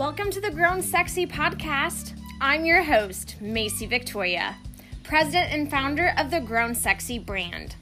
Welcome 0.00 0.30
to 0.30 0.40
the 0.40 0.50
Grown 0.50 0.80
Sexy 0.80 1.26
podcast. 1.26 2.18
I'm 2.40 2.64
your 2.64 2.82
host, 2.82 3.36
Macy 3.38 3.84
Victoria, 3.84 4.56
president 5.02 5.52
and 5.52 5.70
founder 5.70 6.14
of 6.16 6.30
the 6.30 6.40
Grown 6.40 6.74
Sexy 6.74 7.18
brand. 7.18 7.74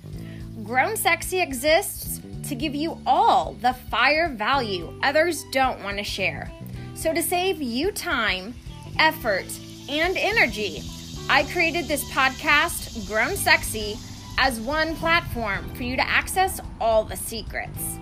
Grown 0.65 0.97
Sexy 0.97 1.41
exists 1.41 2.21
to 2.49 2.57
give 2.57 2.75
you 2.75 2.99
all 3.07 3.53
the 3.63 3.73
fire 3.73 4.29
value 4.29 4.93
others 5.05 5.45
don't 5.53 5.81
want 5.85 5.99
to 5.99 6.03
share. 6.03 6.51
So, 6.97 7.15
to 7.15 7.23
save 7.23 7.63
you 7.63 7.93
time, 7.93 8.53
effort, 8.99 9.47
and 9.89 10.17
energy, 10.17 10.83
I 11.31 11.45
created 11.45 11.87
this 11.87 12.03
podcast, 12.11 13.07
Grown 13.07 13.37
Sexy, 13.37 13.97
as 14.39 14.59
one 14.59 14.97
platform 14.97 15.73
for 15.77 15.85
you 15.85 15.95
to 15.95 16.11
access 16.11 16.61
all 16.81 17.05
the 17.05 17.17
secrets. 17.17 18.01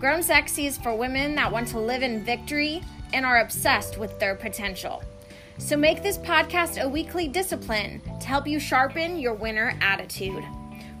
Grown 0.00 0.22
Sexy 0.22 0.66
is 0.66 0.78
for 0.78 0.94
women 0.94 1.34
that 1.34 1.52
want 1.52 1.68
to 1.68 1.78
live 1.78 2.02
in 2.02 2.24
victory 2.24 2.82
and 3.12 3.24
are 3.24 3.40
obsessed 3.40 3.98
with 3.98 4.18
their 4.18 4.34
potential. 4.34 5.02
So 5.58 5.76
make 5.76 6.02
this 6.02 6.18
podcast 6.18 6.80
a 6.80 6.88
weekly 6.88 7.28
discipline 7.28 8.00
to 8.20 8.26
help 8.26 8.46
you 8.46 8.60
sharpen 8.60 9.18
your 9.18 9.34
winner 9.34 9.76
attitude. 9.80 10.44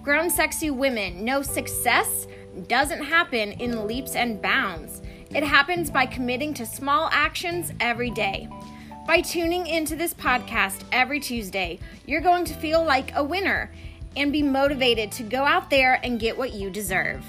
Grown 0.02 0.30
Sexy 0.30 0.70
women 0.70 1.24
know 1.24 1.42
success 1.42 2.26
doesn't 2.66 3.04
happen 3.04 3.52
in 3.52 3.86
leaps 3.86 4.16
and 4.16 4.42
bounds. 4.42 5.00
It 5.30 5.44
happens 5.44 5.90
by 5.90 6.06
committing 6.06 6.54
to 6.54 6.66
small 6.66 7.08
actions 7.12 7.72
every 7.80 8.10
day. 8.10 8.48
By 9.06 9.20
tuning 9.20 9.66
into 9.66 9.96
this 9.96 10.12
podcast 10.12 10.82
every 10.92 11.20
Tuesday, 11.20 11.78
you're 12.06 12.20
going 12.20 12.44
to 12.46 12.54
feel 12.54 12.82
like 12.82 13.14
a 13.14 13.22
winner 13.22 13.70
and 14.16 14.32
be 14.32 14.42
motivated 14.42 15.12
to 15.12 15.22
go 15.22 15.44
out 15.44 15.70
there 15.70 16.00
and 16.02 16.18
get 16.18 16.36
what 16.36 16.52
you 16.52 16.70
deserve. 16.70 17.24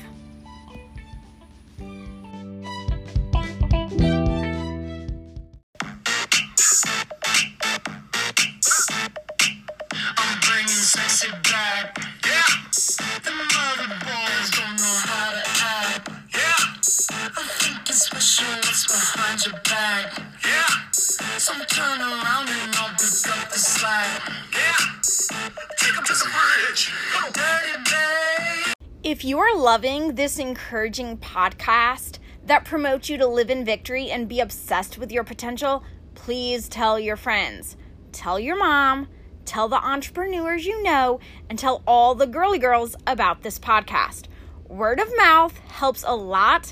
If 29.04 29.26
you 29.26 29.40
are 29.40 29.58
loving 29.58 30.14
this 30.14 30.38
encouraging 30.38 31.18
podcast 31.18 32.20
that 32.46 32.66
promotes 32.66 33.10
you 33.10 33.18
to 33.18 33.26
live 33.26 33.50
in 33.50 33.66
victory 33.66 34.12
and 34.12 34.30
be 34.30 34.40
obsessed 34.40 35.00
with 35.00 35.12
your 35.12 35.24
potential, 35.24 35.84
please 36.14 36.70
tell 36.70 37.00
your 37.00 37.16
friends. 37.16 37.78
Tell 38.12 38.40
your 38.40 38.58
mom, 38.58 39.08
tell 39.50 39.68
the 39.68 39.84
entrepreneurs 39.84 40.68
you 40.68 40.84
know, 40.84 41.20
and 41.50 41.58
tell 41.58 41.82
all 41.88 42.14
the 42.14 42.28
girly 42.28 42.60
girls 42.60 42.96
about 43.08 43.42
this 43.42 43.58
podcast. 43.58 44.26
Word 44.68 45.00
of 45.00 45.12
mouth 45.18 45.58
helps 45.70 46.04
a 46.06 46.14
lot, 46.14 46.72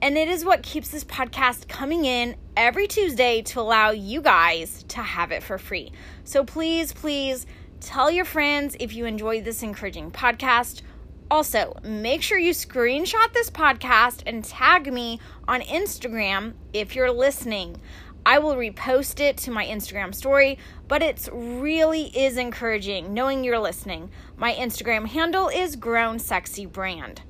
and 0.00 0.16
it 0.16 0.28
is 0.28 0.44
what 0.44 0.62
keeps 0.62 0.88
this 0.90 1.02
podcast 1.02 1.66
coming 1.66 2.04
in 2.04 2.36
every 2.56 2.86
Tuesday 2.86 3.42
to 3.42 3.60
allow 3.60 3.90
you 3.90 4.22
guys 4.22 4.84
to 4.84 5.02
have 5.02 5.32
it 5.32 5.42
for 5.42 5.58
free. 5.58 5.90
So 6.22 6.44
please, 6.44 6.92
please 6.92 7.44
tell 7.80 8.08
your 8.08 8.24
friends 8.24 8.76
if 8.78 8.94
you 8.94 9.04
enjoy 9.04 9.42
this 9.42 9.64
encouraging 9.64 10.12
podcast. 10.12 10.82
Also, 11.28 11.76
make 11.82 12.22
sure 12.22 12.38
you 12.38 12.52
screenshot 12.52 13.32
this 13.32 13.50
podcast 13.50 14.22
and 14.26 14.44
tag 14.44 14.92
me 14.92 15.18
on 15.48 15.60
Instagram 15.62 16.52
if 16.72 16.94
you're 16.94 17.10
listening. 17.10 17.80
I 18.24 18.38
will 18.38 18.54
repost 18.54 19.18
it 19.18 19.36
to 19.38 19.50
my 19.50 19.66
Instagram 19.66 20.14
story, 20.14 20.58
but 20.86 21.02
it 21.02 21.28
really 21.32 22.04
is 22.16 22.36
encouraging 22.36 23.12
knowing 23.12 23.42
you're 23.42 23.58
listening. 23.58 24.10
My 24.36 24.54
Instagram 24.54 25.08
handle 25.08 25.48
is 25.48 25.74
Grown 25.74 26.18
Sexy 26.18 26.64
Brand. 26.64 27.22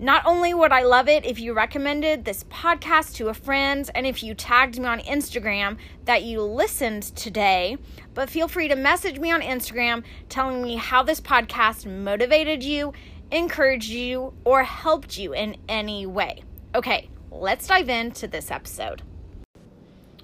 Not 0.00 0.24
only 0.24 0.54
would 0.54 0.72
I 0.72 0.82
love 0.82 1.08
it 1.08 1.26
if 1.26 1.38
you 1.38 1.52
recommended 1.52 2.24
this 2.24 2.44
podcast 2.44 3.14
to 3.16 3.28
a 3.28 3.34
friend 3.34 3.88
and 3.94 4.06
if 4.06 4.22
you 4.22 4.34
tagged 4.34 4.78
me 4.78 4.86
on 4.86 5.00
Instagram 5.00 5.76
that 6.06 6.24
you 6.24 6.40
listened 6.40 7.02
today, 7.14 7.76
but 8.14 8.30
feel 8.30 8.48
free 8.48 8.66
to 8.68 8.76
message 8.76 9.18
me 9.18 9.30
on 9.30 9.42
Instagram 9.42 10.02
telling 10.28 10.62
me 10.62 10.76
how 10.76 11.02
this 11.02 11.20
podcast 11.20 11.84
motivated 11.84 12.64
you, 12.64 12.92
encouraged 13.30 13.90
you, 13.90 14.32
or 14.44 14.64
helped 14.64 15.18
you 15.18 15.34
in 15.34 15.56
any 15.68 16.06
way. 16.06 16.42
Okay, 16.74 17.10
let's 17.30 17.66
dive 17.66 17.90
into 17.90 18.26
this 18.26 18.50
episode. 18.50 19.02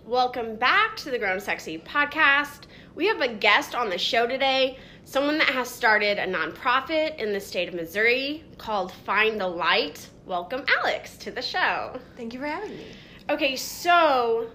Welcome 0.06 0.54
back 0.54 0.94
to 0.98 1.10
the 1.10 1.18
Grown 1.18 1.40
Sexy 1.40 1.78
podcast. 1.78 2.66
We 2.94 3.06
have 3.06 3.20
a 3.20 3.26
guest 3.26 3.74
on 3.74 3.90
the 3.90 3.98
show 3.98 4.24
today, 4.24 4.78
someone 5.02 5.36
that 5.38 5.48
has 5.48 5.68
started 5.68 6.20
a 6.20 6.28
nonprofit 6.28 7.18
in 7.18 7.32
the 7.32 7.40
state 7.40 7.66
of 7.66 7.74
Missouri 7.74 8.44
called 8.56 8.92
Find 8.92 9.40
the 9.40 9.48
Light. 9.48 10.08
Welcome, 10.24 10.64
Alex, 10.78 11.16
to 11.16 11.32
the 11.32 11.42
show. 11.42 11.98
Thank 12.16 12.34
you 12.34 12.38
for 12.38 12.46
having 12.46 12.76
me. 12.76 12.86
Okay, 13.30 13.56
so 13.56 14.48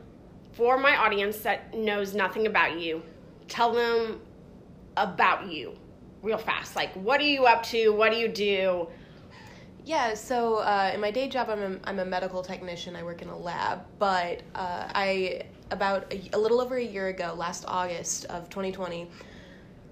for 0.53 0.78
my 0.78 0.95
audience 0.95 1.39
that 1.39 1.73
knows 1.73 2.16
nothing 2.16 2.47
about 2.47 2.79
you, 2.79 3.03
tell 3.50 3.73
them 3.73 4.22
about 4.95 5.51
you 5.51 5.73
real 6.22 6.38
fast. 6.38 6.78
Like, 6.78 6.94
what 6.94 7.19
are 7.19 7.25
you 7.25 7.44
up 7.44 7.63
to? 7.63 7.89
What 7.89 8.13
do 8.13 8.18
you 8.18 8.29
do? 8.29 8.88
Yeah, 9.84 10.14
so 10.14 10.58
uh, 10.58 10.92
in 10.94 11.02
my 11.02 11.09
day 11.09 11.28
job, 11.28 11.50
I'm 11.50 11.62
a, 11.62 11.80
I'm 11.90 12.00
a 12.00 12.06
medical 12.06 12.44
technician. 12.44 12.96
I 12.96 13.03
work 13.03 13.22
in 13.22 13.30
a 13.30 13.38
lab, 13.38 13.84
but 13.97 14.42
uh, 14.53 14.88
I 14.94 15.44
about 15.72 16.12
a, 16.14 16.30
a 16.34 16.38
little 16.38 16.62
over 16.62 16.78
a 16.78 16.84
year 16.84 17.08
ago, 17.08 17.34
last 17.36 17.66
August 17.68 18.25
of 18.25 18.50
2020, 18.50 19.09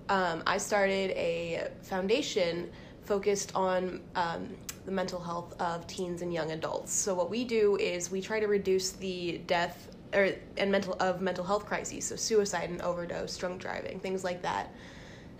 um, 0.09 0.43
I 0.45 0.57
started 0.57 1.11
a 1.11 1.69
foundation 1.81 2.69
focused 3.03 3.55
on 3.55 4.01
um, 4.15 4.49
the 4.85 4.91
mental 4.91 5.19
health 5.19 5.59
of 5.59 5.87
teens 5.87 6.21
and 6.21 6.31
young 6.31 6.51
adults. 6.51 6.93
So 6.93 7.15
what 7.15 7.29
we 7.29 7.43
do 7.43 7.77
is 7.77 8.11
we 8.11 8.21
try 8.21 8.39
to 8.39 8.47
reduce 8.47 8.91
the 8.91 9.41
death 9.47 9.89
or 10.13 10.29
and 10.57 10.71
mental 10.71 10.95
of 10.99 11.21
mental 11.21 11.43
health 11.43 11.65
crises, 11.65 12.05
so 12.05 12.15
suicide 12.15 12.69
and 12.69 12.81
overdose, 12.81 13.35
drunk 13.37 13.61
driving, 13.61 13.99
things 13.99 14.23
like 14.23 14.43
that. 14.43 14.71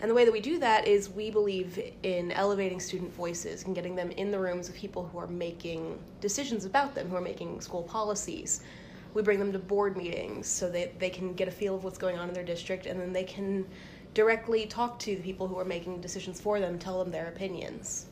And 0.02 0.10
the 0.10 0.16
way 0.16 0.24
that 0.24 0.32
we 0.32 0.40
do 0.40 0.60
that 0.60 0.88
is 0.88 1.10
we 1.10 1.30
believe 1.30 1.78
in 2.04 2.32
elevating 2.32 2.80
student 2.80 3.14
voices 3.14 3.66
and 3.66 3.76
getting 3.76 3.96
them 3.96 4.12
in 4.12 4.32
the 4.32 4.40
rooms 4.40 4.70
of 4.70 4.76
people 4.76 5.10
who 5.12 5.18
are 5.18 5.28
making 5.28 6.00
decisions 6.22 6.64
about 6.64 6.96
them, 6.96 7.10
who 7.10 7.18
are 7.18 7.22
making 7.22 7.60
school 7.60 7.84
policies. 7.84 8.62
We 9.14 9.24
bring 9.24 9.40
them 9.40 9.52
to 9.52 9.60
board 9.60 9.98
meetings 9.98 10.48
so 10.48 10.70
that 10.70 11.00
they 11.00 11.10
can 11.10 11.34
get 11.34 11.50
a 11.50 11.52
feel 11.52 11.76
of 11.76 11.84
what's 11.84 11.98
going 11.98 12.18
on 12.18 12.30
in 12.30 12.34
their 12.34 12.46
district 12.46 12.86
and 12.86 13.00
then 13.00 13.12
they 13.12 13.24
can 13.24 13.66
directly 14.14 14.66
talk 14.66 15.00
to 15.00 15.16
the 15.18 15.22
people 15.22 15.48
who 15.48 15.60
are 15.60 15.66
making 15.66 16.00
decisions 16.00 16.40
for 16.40 16.60
them, 16.60 16.80
tell 16.80 17.04
them 17.04 17.12
their 17.12 17.28
opinions. 17.28 18.06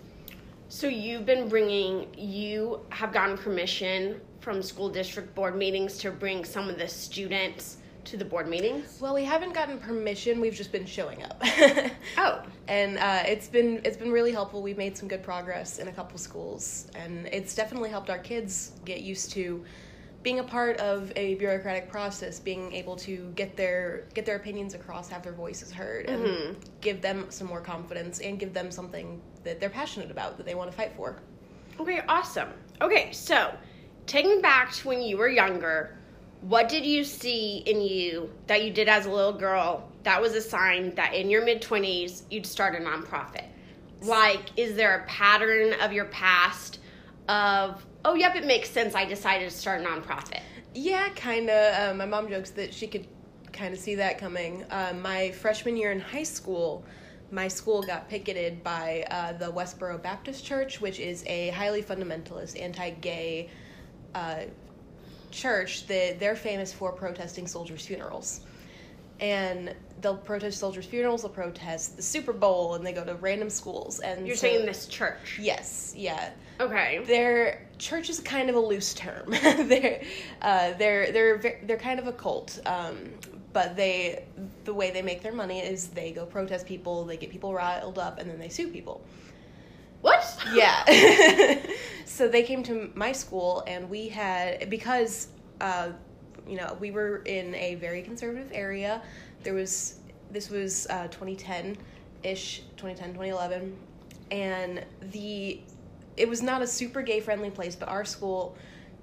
So 0.69 0.87
you've 0.87 1.25
been 1.25 1.47
bringing, 1.47 2.07
you 2.17 2.81
have 2.89 3.13
gotten 3.13 3.37
permission 3.37 4.19
from 4.41 4.61
school 4.61 4.89
district 4.89 5.33
board 5.33 5.55
meetings 5.55 5.97
to 5.99 6.11
bring 6.11 6.43
some 6.43 6.69
of 6.69 6.77
the 6.77 6.87
students 6.87 7.77
to 8.07 8.17
the 8.17 8.25
board 8.25 8.47
meetings? 8.47 8.99
Well, 9.01 9.13
we 9.13 9.23
haven't 9.23 9.53
gotten 9.53 9.77
permission. 9.79 10.39
We've 10.41 10.53
just 10.53 10.71
been 10.71 10.85
showing 10.85 11.23
up. 11.23 11.41
Oh, 12.17 12.41
and 12.67 12.97
uh, 12.97 13.23
it's 13.25 13.47
been 13.47 13.81
it's 13.85 13.97
been 13.97 14.11
really 14.11 14.31
helpful. 14.31 14.61
We've 14.61 14.77
made 14.77 14.97
some 14.97 15.07
good 15.07 15.21
progress 15.23 15.77
in 15.77 15.87
a 15.87 15.91
couple 15.91 16.17
schools, 16.17 16.87
and 16.95 17.27
it's 17.27 17.53
definitely 17.53 17.89
helped 17.89 18.09
our 18.09 18.17
kids 18.17 18.71
get 18.85 19.01
used 19.01 19.31
to 19.33 19.63
being 20.23 20.39
a 20.39 20.43
part 20.43 20.77
of 20.79 21.11
a 21.15 21.35
bureaucratic 21.35 21.89
process, 21.89 22.39
being 22.39 22.73
able 22.73 22.95
to 22.97 23.31
get 23.35 23.55
their 23.55 24.05
get 24.13 24.25
their 24.25 24.35
opinions 24.37 24.73
across, 24.73 25.09
have 25.09 25.21
their 25.23 25.33
voices 25.33 25.71
heard, 25.71 26.07
and 26.07 26.57
give 26.81 27.01
them 27.01 27.25
some 27.29 27.47
more 27.47 27.61
confidence, 27.61 28.19
and 28.19 28.39
give 28.39 28.53
them 28.53 28.71
something 28.71 29.21
that 29.43 29.59
they're 29.59 29.69
passionate 29.69 30.09
about 30.11 30.37
that 30.37 30.45
they 30.45 30.55
want 30.55 30.69
to 30.71 30.75
fight 30.75 30.93
for. 30.97 31.21
okay, 31.79 32.01
awesome. 32.09 32.49
Okay, 32.81 33.11
so 33.11 33.53
taking 34.07 34.41
back 34.41 34.71
to 34.73 34.87
when 34.87 35.01
you 35.01 35.17
were 35.17 35.29
younger, 35.29 35.96
what 36.47 36.69
did 36.69 36.85
you 36.85 37.03
see 37.03 37.57
in 37.65 37.81
you 37.81 38.31
that 38.47 38.63
you 38.63 38.71
did 38.71 38.87
as 38.87 39.05
a 39.05 39.11
little 39.11 39.33
girl 39.33 39.89
that 40.03 40.21
was 40.21 40.33
a 40.33 40.41
sign 40.41 40.95
that 40.95 41.13
in 41.13 41.29
your 41.29 41.43
mid 41.43 41.61
20s 41.61 42.21
you'd 42.29 42.45
start 42.45 42.73
a 42.73 42.77
nonprofit? 42.77 43.43
Like, 44.01 44.45
is 44.55 44.75
there 44.75 44.99
a 44.99 45.05
pattern 45.07 45.73
of 45.81 45.91
your 45.91 46.05
past 46.05 46.79
of, 47.27 47.85
oh, 48.05 48.13
yep, 48.13 48.35
it 48.35 48.45
makes 48.45 48.69
sense, 48.69 48.95
I 48.95 49.03
decided 49.03 49.49
to 49.49 49.57
start 49.57 49.81
a 49.81 49.83
nonprofit? 49.83 50.39
Yeah, 50.73 51.09
kind 51.15 51.49
of. 51.49 51.91
Uh, 51.91 51.93
my 51.95 52.05
mom 52.05 52.29
jokes 52.29 52.51
that 52.51 52.73
she 52.73 52.87
could 52.87 53.07
kind 53.51 53.73
of 53.73 53.79
see 53.79 53.95
that 53.95 54.17
coming. 54.17 54.63
Uh, 54.69 54.93
my 55.01 55.31
freshman 55.31 55.75
year 55.75 55.91
in 55.91 55.99
high 55.99 56.23
school, 56.23 56.85
my 57.29 57.49
school 57.49 57.81
got 57.81 58.07
picketed 58.07 58.63
by 58.63 59.05
uh, 59.11 59.33
the 59.33 59.51
Westboro 59.51 60.01
Baptist 60.01 60.45
Church, 60.45 60.79
which 60.79 60.99
is 60.99 61.25
a 61.27 61.49
highly 61.49 61.83
fundamentalist, 61.83 62.61
anti-gay 62.61 63.49
uh, 64.15 64.43
church. 65.31 65.87
That 65.87 66.19
they're 66.19 66.35
famous 66.35 66.71
for 66.73 66.91
protesting 66.91 67.47
soldiers' 67.47 67.85
funerals. 67.85 68.41
and 69.19 69.73
they'll 70.01 70.15
protest 70.17 70.59
soldiers' 70.59 70.85
funerals. 70.85 71.23
They'll 71.23 71.31
protest 71.31 71.95
the 71.97 72.03
Super 72.03 72.33
Bowl, 72.33 72.75
and 72.75 72.85
they 72.85 72.93
go 72.93 73.03
to 73.03 73.15
random 73.15 73.49
schools. 73.49 73.99
And 73.99 74.27
You're 74.27 74.35
so- 74.35 74.41
saying 74.41 74.65
this 74.65 74.85
church. 74.87 75.39
Yes, 75.41 75.93
yeah. 75.97 76.31
Okay. 76.59 77.03
Their 77.05 77.67
church 77.77 78.09
is 78.09 78.19
kind 78.19 78.49
of 78.49 78.55
a 78.55 78.59
loose 78.59 78.93
term. 78.93 79.25
they're 79.29 80.01
uh, 80.41 80.73
they're 80.73 81.11
they're 81.11 81.59
they're 81.63 81.77
kind 81.77 81.99
of 81.99 82.07
a 82.07 82.11
cult. 82.13 82.59
Um, 82.65 82.97
but 83.53 83.75
they 83.75 84.23
the 84.65 84.73
way 84.73 84.91
they 84.91 85.01
make 85.01 85.21
their 85.23 85.33
money 85.33 85.59
is 85.59 85.87
they 85.89 86.11
go 86.11 86.25
protest 86.25 86.65
people, 86.67 87.05
they 87.05 87.17
get 87.17 87.29
people 87.31 87.53
riled 87.53 87.97
up, 87.99 88.19
and 88.19 88.29
then 88.29 88.39
they 88.39 88.49
sue 88.49 88.67
people. 88.67 89.01
What? 90.07 90.37
Yeah. 90.53 91.59
so 92.05 92.29
they 92.29 92.43
came 92.43 92.63
to 92.63 92.89
my 92.95 93.11
school, 93.11 93.63
and 93.67 93.89
we 93.89 94.07
had 94.07 94.69
because 94.69 95.27
uh, 95.59 95.89
you 96.47 96.55
know 96.55 96.77
we 96.79 96.91
were 96.91 97.23
in 97.25 97.53
a 97.55 97.75
very 97.75 98.01
conservative 98.01 98.49
area. 98.53 99.01
There 99.43 99.53
was 99.53 99.99
this 100.31 100.49
was 100.49 100.87
uh, 100.89 101.07
2010 101.07 101.77
ish, 102.23 102.63
2010 102.77 103.13
2011, 103.13 103.77
and 104.31 104.85
the 105.11 105.59
it 106.15 106.29
was 106.29 106.41
not 106.41 106.61
a 106.61 106.67
super 106.67 107.01
gay 107.01 107.19
friendly 107.19 107.49
place, 107.49 107.75
but 107.75 107.89
our 107.89 108.05
school 108.05 108.55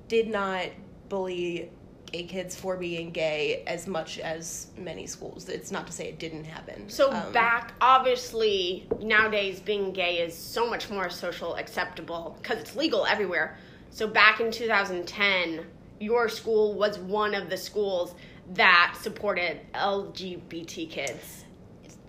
did 0.09 0.29
not 0.29 0.69
bully 1.11 1.71
gay 2.15 2.23
kids 2.23 2.55
for 2.55 2.77
being 2.77 3.11
gay 3.11 3.65
as 3.67 3.89
much 3.89 4.21
as 4.21 4.69
many 4.79 5.05
schools. 5.07 5.49
It's 5.49 5.73
not 5.73 5.87
to 5.89 5.93
say 5.93 6.09
it 6.09 6.19
didn't 6.21 6.45
happen. 6.45 6.89
So 6.89 7.11
Um, 7.13 7.33
back, 7.33 7.75
obviously, 7.81 8.87
nowadays 9.01 9.59
being 9.59 9.93
gay 9.93 10.19
is 10.19 10.37
so 10.37 10.69
much 10.71 10.91
more 10.91 11.11
social 11.11 11.57
acceptable 11.57 12.39
because 12.41 12.59
it's 12.59 12.77
legal 12.77 13.05
everywhere. 13.05 13.59
So 13.91 14.07
back 14.07 14.39
in 14.41 14.53
2010, 14.53 15.67
your 15.99 16.29
school 16.29 16.75
was 16.75 16.99
one 16.99 17.35
of 17.35 17.51
the 17.51 17.57
schools 17.57 18.15
that 18.53 18.97
supported 19.01 19.61
LGBT 19.75 20.87
kids. 20.87 21.41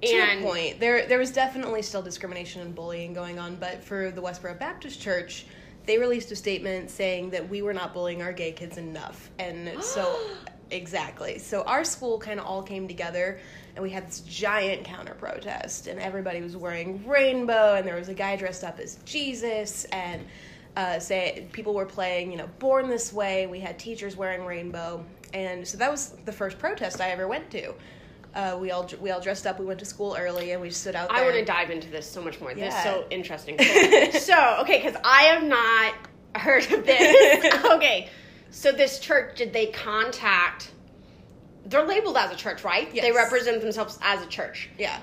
to 0.02 0.12
And- 0.12 0.42
a 0.42 0.48
point, 0.48 0.80
there 0.80 1.08
there 1.08 1.18
was 1.18 1.32
definitely 1.32 1.82
still 1.82 2.02
discrimination 2.02 2.62
and 2.62 2.76
bullying 2.76 3.14
going 3.14 3.40
on, 3.40 3.56
but 3.56 3.84
for 3.84 4.12
the 4.12 4.22
Westboro 4.22 4.60
Baptist 4.60 5.02
Church, 5.02 5.46
they 5.86 5.98
released 5.98 6.32
a 6.32 6.36
statement 6.36 6.90
saying 6.90 7.30
that 7.32 7.48
we 7.48 7.62
were 7.62 7.74
not 7.74 7.94
bullying 7.94 8.22
our 8.22 8.34
gay 8.34 8.52
kids 8.52 8.78
enough, 8.78 9.30
and 9.40 9.82
so 9.84 10.18
exactly. 10.72 11.38
So 11.38 11.64
our 11.64 11.84
school 11.84 12.18
kind 12.20 12.40
of 12.40 12.46
all 12.46 12.64
came 12.64 12.88
together, 12.88 13.40
and 13.76 13.84
we 13.84 13.90
had 13.90 14.08
this 14.08 14.22
giant 14.22 14.84
counter 14.84 15.14
protest, 15.14 15.88
and 15.88 16.00
everybody 16.00 16.42
was 16.42 16.56
wearing 16.58 17.06
rainbow, 17.08 17.76
and 17.76 17.88
there 17.88 17.96
was 17.96 18.10
a 18.10 18.14
guy 18.14 18.36
dressed 18.36 18.64
up 18.64 18.80
as 18.80 18.96
Jesus, 19.06 19.86
and 19.86 20.26
uh, 20.76 21.00
say 21.00 21.48
people 21.52 21.74
were 21.74 21.86
playing, 21.86 22.32
you 22.32 22.38
know, 22.38 22.50
"Born 22.60 22.90
This 22.90 23.14
Way." 23.14 23.48
We 23.48 23.60
had 23.60 23.80
teachers 23.80 24.16
wearing 24.16 24.46
rainbow, 24.46 25.06
and 25.34 25.68
so 25.68 25.78
that 25.78 25.92
was 25.92 26.12
the 26.26 26.34
first 26.34 26.60
protest 26.60 27.02
I 27.02 27.10
ever 27.10 27.28
went 27.28 27.50
to. 27.52 27.74
Uh, 28.36 28.58
we 28.60 28.70
all 28.72 28.90
we 29.00 29.12
all 29.12 29.22
dressed 29.22 29.48
up. 29.48 29.60
We 29.60 29.66
went 29.66 29.80
to 29.80 29.86
school 29.86 30.16
early, 30.20 30.52
and 30.52 30.62
we 30.62 30.70
stood 30.70 30.94
out 30.94 31.08
there. 31.08 31.18
I 31.18 31.24
want 31.24 31.36
to 31.36 31.46
dive 31.46 31.72
into 31.72 31.90
this 31.90 32.10
so 32.10 32.22
much 32.22 32.42
more. 32.42 32.54
This 32.54 32.76
is 32.76 32.84
so 32.84 33.06
interesting. 33.10 33.58
so, 34.12 34.58
okay, 34.60 34.82
because 34.84 35.00
I 35.06 35.24
have 35.24 35.44
not 35.44 35.94
heard 36.36 36.70
of 36.70 36.86
this. 36.86 37.66
okay, 37.66 38.10
so 38.52 38.74
this 38.74 39.00
church, 39.00 39.38
did 39.38 39.54
they 39.54 39.68
contact? 39.68 40.72
They're 41.66 41.86
labeled 41.86 42.18
as 42.18 42.30
a 42.30 42.36
church, 42.36 42.66
right? 42.66 42.94
They 42.94 43.14
represent 43.14 43.62
themselves 43.62 43.98
as 44.02 44.22
a 44.22 44.28
church. 44.28 44.70
Yeah. 44.78 45.00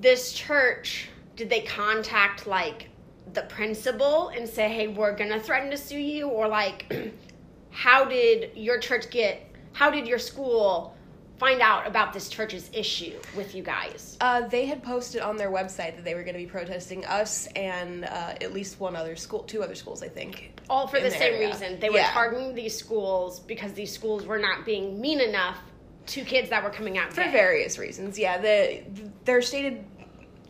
This 0.00 0.32
church, 0.32 1.08
did 1.34 1.50
they 1.50 1.62
contact 1.62 2.46
like 2.46 2.90
the 3.32 3.42
principal 3.42 4.28
and 4.28 4.48
say, 4.48 4.68
"Hey, 4.68 4.86
we're 4.86 5.16
gonna 5.16 5.40
threaten 5.40 5.68
to 5.72 5.76
sue 5.76 5.98
you," 5.98 6.28
or 6.28 6.46
like, 6.46 6.94
how 7.70 8.04
did 8.04 8.56
your 8.56 8.78
church 8.78 9.10
get? 9.10 9.44
How 9.72 9.90
did 9.90 10.06
your 10.06 10.20
school 10.20 10.94
find 11.38 11.60
out 11.60 11.86
about 11.86 12.12
this 12.12 12.28
church's 12.28 12.68
issue 12.72 13.18
with 13.36 13.54
you 13.54 13.62
guys? 13.62 14.16
Uh, 14.20 14.46
they 14.48 14.66
had 14.66 14.82
posted 14.82 15.20
on 15.22 15.36
their 15.36 15.50
website 15.50 15.94
that 15.96 16.04
they 16.04 16.14
were 16.14 16.22
going 16.22 16.34
to 16.34 16.40
be 16.40 16.46
protesting 16.46 17.04
us 17.06 17.46
and 17.54 18.04
uh, 18.04 18.34
at 18.40 18.52
least 18.52 18.80
one 18.80 18.96
other 18.96 19.16
school, 19.16 19.40
two 19.44 19.62
other 19.62 19.74
schools, 19.74 20.02
I 20.02 20.08
think. 20.08 20.52
all 20.68 20.86
for 20.86 21.00
the 21.00 21.10
same 21.10 21.34
area. 21.34 21.48
reason. 21.48 21.78
They 21.80 21.90
were 21.90 22.00
targeting 22.00 22.54
these 22.54 22.76
schools 22.76 23.40
because 23.40 23.72
these 23.72 23.92
schools 23.92 24.26
were 24.26 24.38
not 24.38 24.64
being 24.64 25.00
mean 25.00 25.20
enough 25.20 25.58
to 26.06 26.24
kids 26.24 26.48
that 26.50 26.64
were 26.64 26.70
coming 26.70 26.96
out 26.98 27.12
For 27.12 27.22
gay. 27.24 27.30
various 27.32 27.78
reasons, 27.78 28.18
yeah. 28.18 28.38
The 28.38 28.82
their 29.24 29.42
stated 29.42 29.84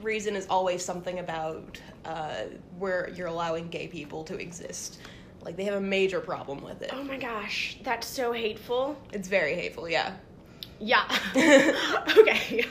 reason 0.00 0.37
is 0.37 0.46
always 0.49 0.84
something 0.84 1.19
about 1.19 1.81
uh, 2.05 2.44
where 2.79 3.11
you're 3.17 3.26
allowing 3.26 3.69
gay 3.69 3.88
people 3.88 4.23
to 4.25 4.37
exist. 4.41 5.00
Like 5.43 5.56
they 5.56 5.64
have 5.64 5.75
a 5.75 5.81
major 5.81 6.20
problem 6.20 6.62
with 6.62 6.81
it. 6.82 6.91
Oh 6.93 7.02
my 7.02 7.17
gosh, 7.17 7.79
that's 7.82 8.06
so 8.06 8.32
hateful. 8.32 8.96
It's 9.12 9.26
very 9.29 9.55
hateful, 9.56 9.88
yeah. 9.88 10.12
Yeah. 10.81 11.05
okay. 12.17 12.65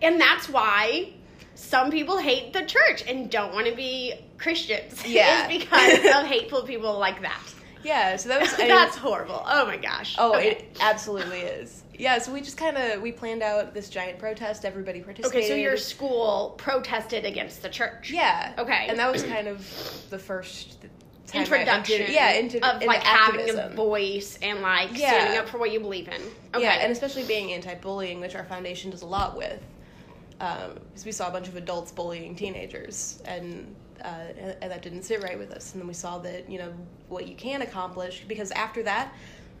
And 0.00 0.20
that's 0.20 0.48
why 0.48 1.12
some 1.54 1.90
people 1.90 2.18
hate 2.18 2.52
the 2.52 2.64
church 2.64 3.04
and 3.06 3.30
don't 3.30 3.54
want 3.54 3.66
to 3.66 3.74
be 3.74 4.14
Christians. 4.38 5.04
Yeah. 5.06 5.48
is 5.48 5.58
because 5.62 5.98
of 6.04 6.26
hateful 6.26 6.62
people 6.62 6.98
like 6.98 7.22
that. 7.22 7.42
Yeah, 7.84 8.14
so 8.16 8.28
that 8.28 8.40
was 8.40 8.54
I 8.54 8.68
that's 8.68 8.96
horrible. 8.96 9.42
Oh 9.44 9.66
my 9.66 9.76
gosh. 9.76 10.14
Oh, 10.16 10.36
Okay. 10.36 10.50
it 10.52 10.76
absolutely 10.80 11.40
is. 11.40 11.82
Yeah, 11.94 12.18
so 12.18 12.32
we 12.32 12.40
just 12.40 12.56
kind 12.56 12.76
of 12.76 13.02
we 13.02 13.10
planned 13.12 13.42
out 13.42 13.74
this 13.74 13.88
giant 13.88 14.18
protest. 14.18 14.64
Everybody 14.64 15.00
participated. 15.00 15.44
Okay, 15.44 15.48
so 15.48 15.54
your 15.56 15.76
school 15.76 16.54
protested 16.58 17.24
against 17.24 17.60
the 17.62 17.68
church. 17.68 18.10
Yeah. 18.12 18.54
Okay. 18.58 18.86
And 18.88 18.98
that 18.98 19.10
was 19.12 19.24
kind 19.24 19.48
of 19.48 19.58
the 20.10 20.18
first 20.18 20.78
time 21.32 21.42
introduction 21.42 22.00
entered- 22.02 22.12
yeah, 22.14 22.30
into, 22.32 22.66
of 22.66 22.74
into 22.76 22.86
like 22.86 23.02
having 23.02 23.58
a 23.58 23.68
voice 23.70 24.38
and 24.42 24.60
like 24.62 24.90
Yeah. 24.98 25.10
standing 25.10 25.38
up 25.38 25.48
for 25.48 25.58
what 25.58 25.72
you 25.72 25.80
believe 25.80 26.08
in. 26.08 26.20
Okay. 26.54 26.62
Yeah, 26.64 26.78
and 26.80 26.92
especially 26.92 27.24
being 27.24 27.52
anti-bullying, 27.52 28.20
which 28.20 28.34
our 28.34 28.44
foundation 28.44 28.90
does 28.90 29.02
a 29.02 29.06
lot 29.06 29.36
with. 29.36 29.60
Um, 30.40 30.74
because 30.88 31.04
we 31.04 31.12
saw 31.12 31.28
a 31.28 31.30
bunch 31.30 31.46
of 31.48 31.56
adults 31.56 31.92
bullying 31.92 32.34
teenagers, 32.34 33.22
and, 33.26 33.74
uh, 34.04 34.08
and 34.60 34.70
that 34.72 34.82
didn't 34.82 35.04
sit 35.04 35.22
right 35.22 35.38
with 35.38 35.52
us. 35.52 35.72
And 35.72 35.80
then 35.80 35.86
we 35.86 35.94
saw 35.94 36.18
that 36.18 36.50
you 36.50 36.58
know 36.58 36.72
what 37.08 37.28
you 37.28 37.36
can 37.36 37.62
accomplish. 37.62 38.24
Because 38.26 38.50
after 38.52 38.82
that, 38.82 39.12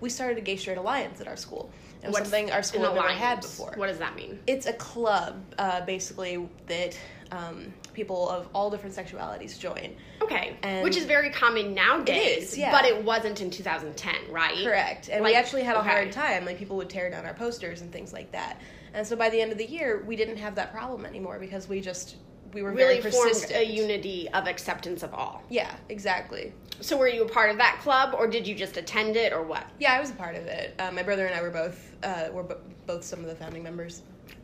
we 0.02 0.08
started 0.10 0.36
a 0.36 0.40
gay 0.40 0.56
straight 0.56 0.76
alliance 0.76 1.20
at 1.20 1.28
our 1.28 1.36
school. 1.36 1.70
It 2.02 2.06
was 2.06 2.14
What's 2.14 2.30
something 2.30 2.50
our 2.50 2.64
school 2.64 2.82
had 2.82 2.94
never 2.96 3.08
had 3.08 3.40
before. 3.40 3.72
What 3.76 3.86
does 3.86 3.98
that 3.98 4.16
mean? 4.16 4.40
It's 4.48 4.66
a 4.66 4.72
club, 4.72 5.40
uh, 5.56 5.82
basically 5.82 6.48
that 6.66 6.98
um, 7.30 7.72
people 7.94 8.28
of 8.28 8.48
all 8.52 8.68
different 8.68 8.96
sexualities 8.96 9.56
join. 9.56 9.94
Okay. 10.20 10.56
And- 10.64 10.82
Which 10.82 10.96
is 10.96 11.04
very 11.04 11.30
common 11.30 11.72
nowadays. 11.72 12.52
is, 12.52 12.58
yeah. 12.58 12.72
But 12.72 12.84
it 12.84 13.04
wasn't 13.04 13.40
in 13.40 13.48
2010, 13.50 14.14
right? 14.28 14.64
Correct. 14.64 15.08
And 15.08 15.22
Like, 15.22 15.34
we 15.34 15.36
actually 15.36 15.62
had 15.62 15.76
a 15.76 15.80
okay. 15.80 15.88
hard 15.88 16.12
time. 16.12 16.44
Like 16.44 16.58
people 16.58 16.76
would 16.78 16.90
tear 16.90 17.08
down 17.08 17.24
our 17.24 17.34
posters 17.34 17.80
and 17.80 17.92
things 17.92 18.12
like 18.12 18.32
that. 18.32 18.60
And 18.94 19.06
so 19.06 19.14
by 19.14 19.30
the 19.30 19.40
end 19.40 19.52
of 19.52 19.58
the 19.58 19.66
year, 19.66 20.02
we 20.04 20.16
didn't 20.16 20.36
have 20.38 20.56
that 20.56 20.72
problem 20.72 21.06
anymore 21.06 21.38
because 21.38 21.68
we 21.68 21.80
just 21.80 22.16
we 22.52 22.62
were 22.62 22.72
Really 22.72 23.00
formed 23.00 23.46
a 23.54 23.64
unity 23.64 24.28
of 24.30 24.46
acceptance 24.46 25.02
of 25.02 25.14
all. 25.14 25.42
yeah, 25.48 25.74
exactly. 25.88 26.52
So 26.80 26.96
were 26.96 27.08
you 27.08 27.22
a 27.24 27.28
part 27.28 27.50
of 27.50 27.58
that 27.58 27.78
club 27.80 28.14
or 28.18 28.26
did 28.26 28.46
you 28.46 28.54
just 28.54 28.76
attend 28.76 29.16
it 29.16 29.32
or 29.32 29.42
what? 29.42 29.64
Yeah, 29.78 29.92
I 29.94 30.00
was 30.00 30.10
a 30.10 30.14
part 30.14 30.34
of 30.34 30.44
it. 30.46 30.74
Uh, 30.78 30.90
my 30.90 31.02
brother 31.02 31.26
and 31.26 31.34
I 31.34 31.40
were 31.42 31.50
both 31.50 31.92
uh, 32.02 32.28
were 32.32 32.42
bo- 32.42 32.60
both 32.86 33.04
some 33.04 33.20
of 33.20 33.26
the 33.26 33.34
founding 33.36 33.62
members. 33.62 34.02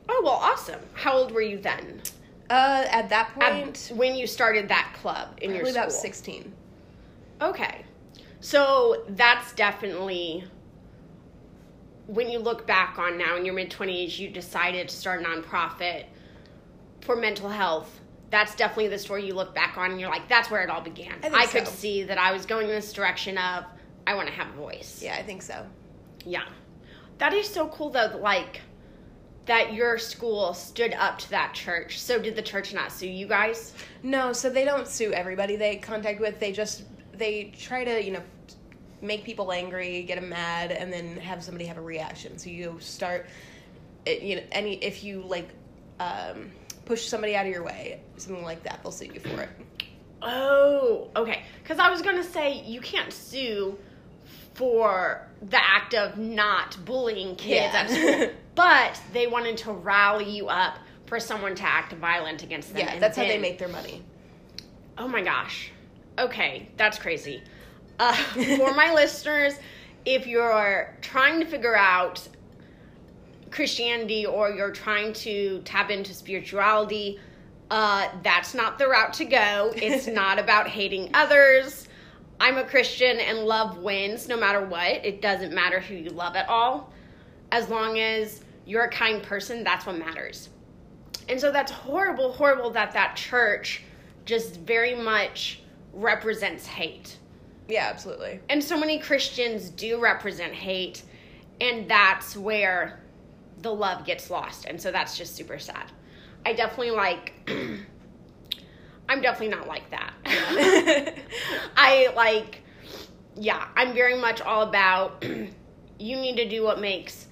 Oh, 0.09 0.21
well, 0.25 0.35
awesome. 0.35 0.81
How 0.95 1.13
old 1.15 1.33
were 1.33 1.43
you 1.43 1.59
then? 1.59 2.01
Uh, 2.49 2.87
at 2.91 3.09
that 3.11 3.31
At- 3.41 3.53
point, 3.53 3.93
when 3.95 4.15
you 4.15 4.27
started 4.27 4.69
that 4.69 4.95
club 5.01 5.37
in 5.43 5.51
your 5.51 5.65
school? 5.67 5.71
about 5.77 5.93
sixteen. 5.93 6.53
Okay. 7.43 7.85
So 8.41 9.05
that's 9.11 9.53
definitely 9.55 10.45
when 12.07 12.31
you 12.31 12.39
look 12.39 12.67
back 12.67 12.99
on 12.99 13.19
now 13.19 13.37
in 13.37 13.45
your 13.45 13.55
mid 13.55 13.71
20s, 13.71 14.19
you 14.19 14.31
decided 14.31 14.89
to 14.89 14.97
start 14.97 15.21
a 15.21 15.25
nonprofit 15.25 16.05
for 17.01 17.17
mental 17.17 17.49
health. 17.49 18.01
That's 18.31 18.55
definitely 18.55 18.89
the 18.89 18.99
story 18.99 19.27
you 19.27 19.35
look 19.35 19.55
back 19.55 19.79
on 19.79 19.91
and 19.91 20.01
you're 20.01 20.11
like, 20.11 20.29
that's 20.29 20.51
where 20.51 20.63
it 20.63 20.71
all 20.71 20.83
began. 20.83 21.15
I 21.23 21.47
think 21.47 21.51
could 21.51 21.67
so. 21.67 21.75
see 21.75 22.03
that 22.05 22.19
I 22.19 22.33
was 22.33 22.45
going 22.45 22.69
in 22.69 22.75
this 22.75 22.93
direction 22.93 23.39
of, 23.39 23.65
I 24.07 24.15
want 24.15 24.29
to 24.29 24.35
have 24.35 24.49
a 24.49 24.57
voice. 24.57 25.01
Yeah, 25.03 25.15
I 25.15 25.23
think 25.23 25.43
so. 25.43 25.67
Yeah. 26.25 26.45
That 27.19 27.33
is 27.33 27.49
so 27.49 27.69
cool 27.69 27.91
though, 27.91 28.09
that, 28.09 28.21
like, 28.21 28.61
that 29.49 29.73
your 29.73 29.97
school 29.97 30.53
stood 30.53 30.93
up 30.93 31.19
to 31.19 31.31
that 31.31 31.55
church. 31.55 31.99
So 31.99 32.19
did 32.19 32.37
the 32.37 32.43
church 32.43 32.75
not 32.75 32.93
sue 32.93 33.09
you 33.09 33.27
guys? 33.27 33.73
No, 34.03 34.33
so 34.35 34.51
they 34.51 34.65
don't 34.67 34.87
sue 34.87 35.13
everybody 35.13 35.57
they 35.57 35.77
contact 35.77 36.21
with. 36.21 36.39
They 36.39 36.53
just 36.53 36.85
they 37.15 37.53
try 37.59 37.83
to 37.83 38.05
you 38.05 38.13
know 38.13 38.23
make 39.01 39.25
people 39.25 39.51
angry, 39.51 40.03
get 40.03 40.21
them 40.21 40.29
mad, 40.29 40.71
and 40.71 40.93
then 40.93 41.17
have 41.17 41.43
somebody 41.43 41.65
have 41.65 41.79
a 41.79 41.83
reaction. 41.83 42.37
So 42.39 42.51
you 42.51 42.77
start, 42.79 43.27
you 44.07 44.37
know, 44.37 44.43
any 44.53 44.75
if 44.85 45.03
you 45.03 45.23
like 45.23 45.49
um, 45.99 46.51
push 46.89 47.07
somebody 47.07 47.37
out 47.37 47.45
of 47.45 47.53
your 47.53 47.63
way, 47.63 48.01
something 48.17 48.43
like 48.43 48.63
that, 48.65 48.83
they'll 48.83 48.91
sue 48.91 49.05
you 49.13 49.21
for 49.21 49.43
it. 49.43 49.51
Oh, 50.23 51.11
okay. 51.15 51.43
Because 51.63 51.79
I 51.79 51.91
was 51.91 52.01
going 52.01 52.17
to 52.17 52.25
say 52.25 52.63
you 52.63 52.81
can't 52.81 53.13
sue 53.13 53.79
for 54.55 55.29
the 55.43 55.63
act 55.63 55.95
of 55.95 56.17
not 56.19 56.77
bullying 56.87 57.37
kids 57.37 57.73
Yeah. 57.75 57.81
at 57.81 57.91
school, 57.91 58.31
but 58.55 59.01
they 59.13 59.27
wanted 59.27 59.59
to 59.59 59.73
rally 59.73 60.29
you 60.31 60.49
up 60.49 60.79
for 61.05 61.21
someone 61.21 61.55
to 61.57 61.63
act 61.63 61.93
violent 61.93 62.43
against 62.43 62.73
them. 62.73 62.87
Yeah, 62.87 62.99
that's 62.99 63.17
how 63.17 63.25
they 63.25 63.39
make 63.39 63.59
their 63.59 63.69
money. 63.69 64.03
Oh 64.97 65.07
my 65.07 65.21
gosh. 65.23 65.71
Okay, 66.19 66.71
that's 66.79 66.99
crazy. 66.99 67.43
Uh, 68.01 68.15
for 68.57 68.73
my 68.75 68.93
listeners, 68.95 69.55
if 70.07 70.27
you're 70.27 70.97
trying 71.03 71.39
to 71.41 71.47
figure 71.47 71.77
out 71.77 72.27
Christianity 73.51 74.27
or 74.27 74.51
you're 74.51 74.73
trying 74.73 75.13
to 75.15 75.61
tap 75.65 75.91
into 75.91 76.15
spirituality, 76.15 77.19
uh, 77.71 78.09
that's 78.23 78.55
not 78.55 78.79
the 78.79 78.89
route 78.89 79.13
to 79.15 79.25
go. 79.25 79.73
It's 79.77 80.07
not 80.23 80.39
about 80.39 80.69
hating 80.69 81.11
others. 81.15 81.89
I'm 82.41 82.57
a 82.57 82.65
Christian 82.65 83.19
and 83.19 83.41
love 83.41 83.79
wins 83.79 84.29
no 84.29 84.37
matter 84.37 84.65
what. 84.65 85.05
It 85.05 85.21
doesn't 85.21 85.53
matter 85.53 85.81
who 85.81 85.95
you 85.95 86.11
love 86.11 86.37
at 86.37 86.49
all. 86.49 86.93
As 87.51 87.69
long 87.69 87.99
as 87.99 88.43
you're 88.65 88.85
a 88.85 88.91
kind 88.91 89.23
person, 89.23 89.65
that's 89.65 89.87
what 89.87 89.99
matters. 89.99 90.51
And 91.29 91.41
so 91.41 91.51
that's 91.51 91.73
horrible, 91.73 92.33
horrible 92.33 92.71
that 92.71 92.93
that 92.93 93.17
church 93.17 93.83
just 94.25 94.57
very 94.61 94.95
much 94.95 95.61
represents 95.93 96.67
hate. 96.67 97.19
Yeah, 97.69 97.89
absolutely. 97.91 98.41
And 98.49 98.63
so 98.63 98.79
many 98.79 98.99
Christians 98.99 99.71
do 99.71 100.01
represent 100.01 100.55
hate, 100.55 101.03
and 101.61 101.89
that's 101.91 102.37
where 102.37 103.01
the 103.63 103.73
love 103.73 104.05
gets 104.05 104.31
lost. 104.31 104.67
And 104.67 104.81
so 104.81 104.91
that's 104.91 105.17
just 105.17 105.37
super 105.37 105.59
sad. 105.59 105.91
I 106.47 106.53
definitely 106.53 106.93
like, 106.93 107.33
I'm 109.09 109.21
definitely 109.21 109.57
not 109.57 109.67
like 109.67 109.91
that. 109.91 110.15
I 111.77 112.13
like, 112.15 112.63
yeah, 113.35 113.69
I'm 113.77 113.95
very 113.95 114.19
much 114.19 114.41
all 114.41 114.63
about 114.63 115.25
you 115.99 116.17
need 116.17 116.37
to 116.37 116.49
do 116.49 116.63
what 116.63 116.81
makes 116.81 117.27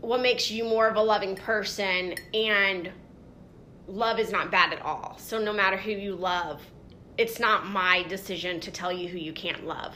what 0.00 0.20
makes 0.20 0.50
you 0.50 0.64
more 0.64 0.88
of 0.88 0.96
a 0.96 1.00
loving 1.00 1.36
person 1.36 2.14
and 2.34 2.90
love 3.86 4.18
is 4.18 4.32
not 4.32 4.50
bad 4.50 4.72
at 4.72 4.82
all. 4.82 5.16
So 5.18 5.38
no 5.38 5.52
matter 5.52 5.76
who 5.76 5.92
you 5.92 6.16
love, 6.16 6.60
it's 7.16 7.38
not 7.38 7.66
my 7.66 8.02
decision 8.08 8.58
to 8.60 8.72
tell 8.72 8.92
you 8.92 9.08
who 9.08 9.18
you 9.18 9.32
can't 9.32 9.64
love. 9.64 9.94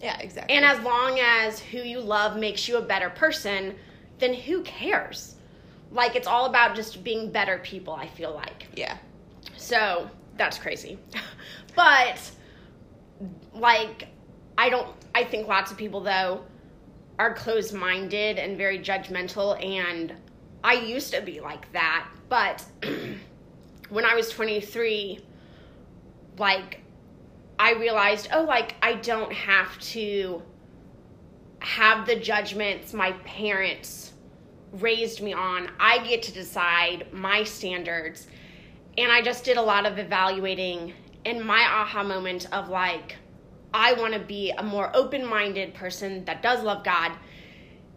Yeah, 0.00 0.18
exactly. 0.20 0.54
And 0.54 0.64
as 0.64 0.78
long 0.80 1.18
as 1.20 1.60
who 1.60 1.78
you 1.78 2.00
love 2.00 2.36
makes 2.36 2.68
you 2.68 2.78
a 2.78 2.82
better 2.82 3.10
person, 3.10 3.74
then 4.18 4.32
who 4.34 4.62
cares? 4.62 5.36
Like 5.90 6.14
it's 6.14 6.26
all 6.26 6.46
about 6.46 6.76
just 6.76 7.02
being 7.02 7.30
better 7.32 7.58
people, 7.58 7.94
I 7.94 8.06
feel 8.06 8.32
like. 8.34 8.66
yeah. 8.74 8.98
So 9.56 10.08
that's 10.36 10.58
crazy. 10.58 10.98
but 11.74 12.30
like 13.52 14.08
I 14.56 14.68
don't 14.68 14.88
I 15.14 15.24
think 15.24 15.48
lots 15.48 15.70
of 15.70 15.76
people 15.76 16.00
though 16.00 16.44
are 17.18 17.34
closed 17.34 17.74
minded 17.74 18.38
and 18.38 18.56
very 18.56 18.78
judgmental 18.78 19.62
and 19.64 20.14
I 20.62 20.74
used 20.74 21.12
to 21.12 21.20
be 21.20 21.40
like 21.40 21.70
that, 21.72 22.08
but 22.28 22.64
when 23.88 24.04
I 24.04 24.14
was 24.14 24.30
23 24.30 25.20
like 26.38 26.80
I 27.58 27.72
realized, 27.72 28.28
oh 28.32 28.42
like 28.42 28.74
I 28.82 28.94
don't 28.94 29.32
have 29.32 29.78
to 29.80 30.42
have 31.60 32.06
the 32.06 32.16
judgments 32.16 32.92
my 32.92 33.12
parents 33.24 34.12
raised 34.72 35.20
me 35.20 35.32
on. 35.32 35.70
I 35.80 35.98
get 36.06 36.22
to 36.24 36.32
decide 36.32 37.12
my 37.12 37.42
standards 37.44 38.28
and 38.96 39.10
I 39.10 39.22
just 39.22 39.44
did 39.44 39.56
a 39.56 39.62
lot 39.62 39.86
of 39.86 39.98
evaluating 39.98 40.92
and 41.24 41.44
my 41.44 41.60
aha 41.60 42.02
moment 42.02 42.46
of 42.52 42.68
like 42.68 43.16
I 43.72 43.92
want 43.94 44.14
to 44.14 44.20
be 44.20 44.50
a 44.52 44.62
more 44.62 44.90
open-minded 44.94 45.74
person 45.74 46.24
that 46.24 46.42
does 46.42 46.62
love 46.62 46.84
God 46.84 47.12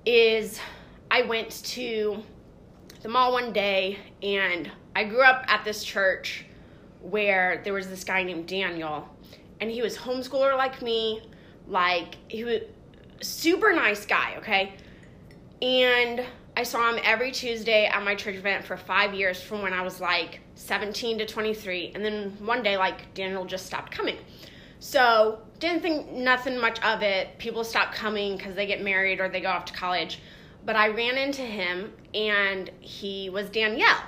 is 0.06 0.60
I 1.10 1.24
went 1.24 1.64
to 1.66 2.24
the 3.02 3.10
mall 3.10 3.34
one 3.34 3.54
day 3.54 3.98
and 4.22 4.70
I 4.96 5.06
grew 5.06 5.24
up 5.24 5.46
at 5.48 5.64
this 5.64 5.84
church 5.84 6.46
where 7.02 7.62
there 7.64 7.74
was 7.74 7.88
this 7.88 8.04
guy 8.04 8.24
named 8.24 8.48
Daniel 8.48 9.10
and 9.62 9.72
he 9.72 9.82
was 9.82 9.98
homeschooler 9.98 10.58
like 10.58 10.82
me 10.82 11.22
like 11.68 12.18
he 12.28 12.44
was 12.44 12.62
super 13.22 13.72
nice 13.72 14.06
guy 14.06 14.36
okay 14.38 14.74
and 15.62 16.26
I 16.58 16.64
saw 16.64 16.92
him 16.92 17.00
every 17.04 17.32
Tuesday 17.32 17.86
at 17.86 18.04
my 18.04 18.14
church 18.14 18.36
event 18.36 18.66
for 18.66 18.76
five 18.76 19.14
years 19.14 19.42
from 19.42 19.62
when 19.62 19.74
I 19.74 19.82
was 19.82 20.02
like 20.02 20.42
17 20.56 21.20
to 21.20 21.26
23. 21.26 21.92
And 21.96 22.04
then 22.04 22.36
one 22.46 22.62
day, 22.62 22.78
like, 22.78 23.14
Daniel 23.14 23.46
just 23.46 23.66
stopped 23.66 23.92
coming. 23.92 24.18
So, 24.80 25.42
didn't 25.60 25.82
think 25.82 26.12
nothing 26.12 26.60
much 26.60 26.82
of 26.84 27.04
it. 27.04 27.38
People 27.38 27.64
stop 27.64 27.94
coming 27.94 28.36
because 28.36 28.56
they 28.56 28.66
get 28.66 28.82
married 28.84 29.20
or 29.22 29.30
they 29.30 29.40
go 29.40 29.50
off 29.50 29.66
to 29.66 29.74
college. 29.74 30.20
But 30.66 30.76
I 30.76 30.90
ran 30.90 31.18
into 31.18 31.42
him, 31.42 31.94
and 32.14 32.70
he 32.80 33.30
was 33.30 33.50
Danielle. 33.50 34.04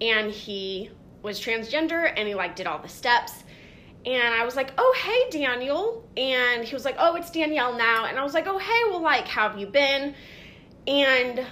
And 0.00 0.30
he 0.30 0.90
was 1.22 1.40
transgender, 1.40 2.12
and 2.16 2.28
he, 2.28 2.34
like, 2.34 2.54
did 2.54 2.66
all 2.66 2.78
the 2.78 2.88
steps. 2.88 3.44
And 4.06 4.34
I 4.34 4.44
was 4.44 4.56
like, 4.56 4.72
oh, 4.78 4.96
hey, 5.02 5.38
Daniel. 5.38 6.08
And 6.16 6.64
he 6.64 6.74
was 6.74 6.84
like, 6.84 6.96
oh, 6.98 7.16
it's 7.16 7.30
Danielle 7.30 7.76
now. 7.76 8.06
And 8.06 8.18
I 8.18 8.22
was 8.22 8.32
like, 8.32 8.46
oh, 8.46 8.58
hey, 8.58 8.82
well, 8.88 9.02
like, 9.02 9.28
how 9.28 9.48
have 9.48 9.58
you 9.58 9.66
been? 9.66 10.14
And 10.86 11.46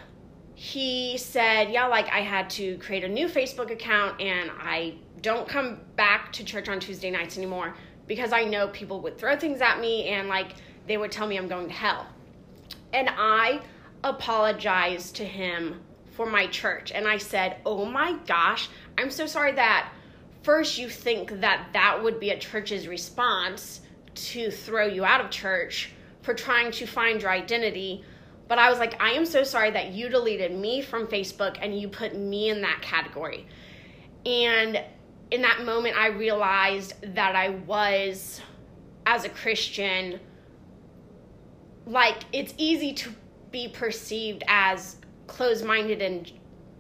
he 0.58 1.16
said, 1.18 1.70
Yeah, 1.70 1.86
like 1.86 2.08
I 2.10 2.18
had 2.18 2.50
to 2.50 2.78
create 2.78 3.04
a 3.04 3.08
new 3.08 3.28
Facebook 3.28 3.70
account 3.70 4.20
and 4.20 4.50
I 4.58 4.94
don't 5.22 5.48
come 5.48 5.78
back 5.94 6.32
to 6.32 6.44
church 6.44 6.68
on 6.68 6.80
Tuesday 6.80 7.12
nights 7.12 7.36
anymore 7.36 7.76
because 8.08 8.32
I 8.32 8.42
know 8.42 8.66
people 8.66 9.00
would 9.02 9.18
throw 9.18 9.36
things 9.36 9.60
at 9.60 9.78
me 9.78 10.08
and 10.08 10.28
like 10.28 10.54
they 10.88 10.96
would 10.96 11.12
tell 11.12 11.28
me 11.28 11.36
I'm 11.36 11.46
going 11.46 11.68
to 11.68 11.72
hell. 11.72 12.08
And 12.92 13.08
I 13.08 13.60
apologized 14.02 15.14
to 15.16 15.24
him 15.24 15.80
for 16.10 16.26
my 16.26 16.48
church 16.48 16.90
and 16.90 17.06
I 17.06 17.18
said, 17.18 17.58
Oh 17.64 17.84
my 17.84 18.16
gosh, 18.26 18.68
I'm 18.98 19.12
so 19.12 19.26
sorry 19.26 19.52
that 19.52 19.92
first 20.42 20.78
you 20.78 20.88
think 20.88 21.40
that 21.40 21.68
that 21.72 22.02
would 22.02 22.20
be 22.20 22.30
a 22.30 22.38
church's 22.38 22.88
response 22.88 23.80
to 24.14 24.50
throw 24.50 24.86
you 24.86 25.04
out 25.04 25.20
of 25.20 25.30
church 25.30 25.92
for 26.22 26.34
trying 26.34 26.70
to 26.72 26.86
find 26.86 27.22
your 27.22 27.30
identity 27.30 28.04
but 28.48 28.58
I 28.58 28.70
was 28.70 28.78
like, 28.78 29.00
I 29.00 29.10
am 29.10 29.26
so 29.26 29.44
sorry 29.44 29.70
that 29.72 29.92
you 29.92 30.08
deleted 30.08 30.52
me 30.56 30.80
from 30.80 31.06
Facebook 31.06 31.58
and 31.60 31.78
you 31.78 31.86
put 31.86 32.16
me 32.16 32.48
in 32.48 32.62
that 32.62 32.80
category. 32.80 33.46
And 34.24 34.82
in 35.30 35.42
that 35.42 35.64
moment, 35.64 35.96
I 35.96 36.08
realized 36.08 36.94
that 37.14 37.36
I 37.36 37.50
was, 37.50 38.40
as 39.04 39.24
a 39.24 39.28
Christian, 39.28 40.18
like, 41.86 42.24
it's 42.32 42.54
easy 42.56 42.94
to 42.94 43.14
be 43.50 43.68
perceived 43.68 44.42
as 44.48 44.96
closed 45.26 45.64
minded 45.64 46.00
and 46.00 46.32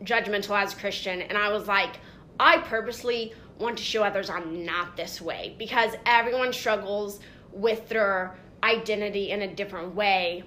judgmental 0.02 0.60
as 0.60 0.72
a 0.72 0.76
Christian. 0.76 1.20
And 1.20 1.36
I 1.36 1.52
was 1.52 1.68
like, 1.68 1.98
I 2.40 2.58
purposely 2.58 3.34
want 3.58 3.78
to 3.78 3.84
show 3.84 4.02
others 4.04 4.30
I'm 4.30 4.64
not 4.64 4.96
this 4.96 5.20
way 5.20 5.54
because 5.58 5.92
everyone 6.06 6.52
struggles 6.52 7.20
with 7.52 7.88
their 7.88 8.36
identity 8.62 9.30
in 9.30 9.42
a 9.42 9.54
different 9.54 9.94
way. 9.94 10.44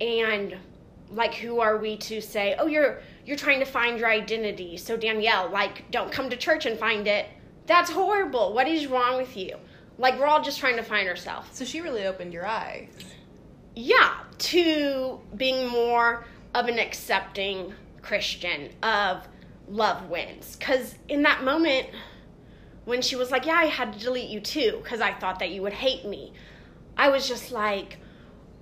And 0.00 0.56
like 1.10 1.34
who 1.34 1.60
are 1.60 1.76
we 1.76 1.96
to 1.96 2.20
say 2.20 2.56
oh 2.58 2.66
you're 2.66 3.00
you're 3.24 3.36
trying 3.36 3.60
to 3.60 3.64
find 3.64 3.96
your 3.96 4.08
identity 4.08 4.76
so 4.76 4.96
danielle 4.96 5.48
like 5.50 5.88
don't 5.92 6.10
come 6.10 6.28
to 6.30 6.36
church 6.36 6.66
and 6.66 6.78
find 6.78 7.06
it. 7.06 7.26
That's 7.66 7.90
horrible. 7.90 8.52
What 8.54 8.68
is 8.68 8.86
wrong 8.86 9.16
with 9.16 9.36
you? 9.36 9.56
Like 9.98 10.18
we're 10.18 10.26
all 10.26 10.42
just 10.42 10.58
trying 10.58 10.76
to 10.76 10.82
find 10.82 11.08
ourselves. 11.08 11.48
So 11.52 11.64
she 11.64 11.80
really 11.80 12.06
opened 12.06 12.32
your 12.32 12.46
eyes. 12.46 12.88
yeah 13.74 14.14
to 14.38 15.20
being 15.36 15.68
more 15.68 16.24
of 16.54 16.66
an 16.68 16.78
accepting 16.78 17.72
christian 18.02 18.70
of 18.82 19.26
love 19.68 20.08
wins. 20.08 20.56
Because 20.56 20.94
in 21.08 21.22
that 21.22 21.44
moment 21.44 21.88
when 22.86 23.02
she 23.02 23.14
was 23.14 23.30
like 23.30 23.44
yeah 23.44 23.54
i 23.54 23.66
had 23.66 23.92
to 23.92 23.98
delete 23.98 24.30
you 24.30 24.40
too 24.40 24.80
because 24.82 25.00
i 25.02 25.12
thought 25.12 25.38
that 25.38 25.50
you 25.50 25.60
would 25.60 25.74
hate 25.74 26.06
me 26.06 26.32
i 26.96 27.10
was 27.10 27.28
just 27.28 27.52
like 27.52 27.98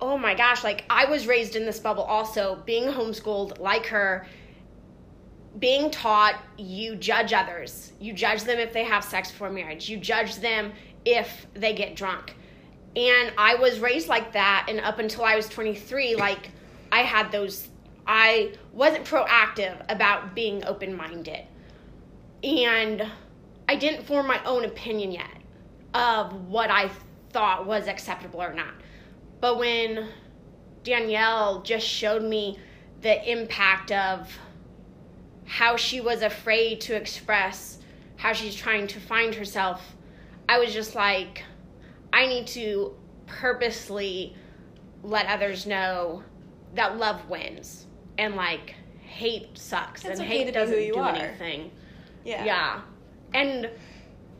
oh 0.01 0.17
my 0.17 0.35
gosh, 0.35 0.63
like 0.63 0.85
I 0.89 1.05
was 1.05 1.27
raised 1.27 1.55
in 1.55 1.65
this 1.65 1.79
bubble 1.79 2.03
also, 2.03 2.61
being 2.65 2.85
homeschooled 2.85 3.59
like 3.59 3.85
her, 3.87 4.27
being 5.57 5.89
taught 5.89 6.35
you 6.57 6.95
judge 6.95 7.33
others. 7.33 7.93
You 7.99 8.13
judge 8.13 8.43
them 8.43 8.59
if 8.59 8.73
they 8.73 8.83
have 8.83 9.03
sex 9.03 9.31
before 9.31 9.49
marriage. 9.49 9.89
You 9.89 9.97
judge 9.97 10.35
them 10.37 10.73
if 11.05 11.47
they 11.53 11.73
get 11.73 11.95
drunk. 11.95 12.35
And 12.95 13.33
I 13.37 13.55
was 13.55 13.79
raised 13.79 14.07
like 14.07 14.33
that 14.33 14.67
and 14.69 14.79
up 14.79 14.99
until 14.99 15.23
I 15.23 15.35
was 15.35 15.49
23 15.49 16.15
like 16.15 16.51
I 16.91 17.01
had 17.01 17.31
those 17.31 17.67
I 18.07 18.53
wasn't 18.71 19.05
proactive 19.05 19.83
about 19.89 20.35
being 20.35 20.63
open-minded. 20.65 21.45
And 22.43 23.11
I 23.67 23.75
didn't 23.75 24.03
form 24.05 24.27
my 24.27 24.43
own 24.43 24.65
opinion 24.65 25.11
yet 25.11 25.29
of 25.93 26.33
what 26.47 26.69
I 26.69 26.89
thought 27.31 27.65
was 27.65 27.87
acceptable 27.87 28.41
or 28.41 28.53
not. 28.53 28.73
But 29.41 29.57
when 29.57 30.09
Danielle 30.83 31.61
just 31.61 31.85
showed 31.87 32.23
me 32.23 32.59
the 33.01 33.29
impact 33.31 33.91
of 33.91 34.31
how 35.45 35.75
she 35.75 36.01
was 36.01 36.21
afraid 36.21 36.81
to 36.81 36.95
express 36.95 37.79
how 38.17 38.33
she's 38.33 38.55
trying 38.55 38.87
to 38.87 38.99
find 38.99 39.35
herself, 39.35 39.95
I 40.47 40.59
was 40.59 40.73
just 40.73 40.95
like, 40.95 41.43
I 42.13 42.27
need 42.27 42.47
to 42.47 42.95
purposely 43.27 44.35
let 45.03 45.27
others 45.27 45.65
know 45.65 46.23
that 46.75 46.97
love 46.97 47.29
wins 47.29 47.85
and 48.17 48.35
like 48.35 48.75
hate 49.01 49.57
sucks 49.57 50.03
It's 50.03 50.19
and 50.19 50.27
okay 50.27 50.43
hate 50.45 50.53
doesn't 50.53 50.75
do 50.75 50.95
are. 50.97 51.15
anything. 51.15 51.71
Yeah. 52.23 52.43
Yeah. 52.45 52.81
And 53.35 53.69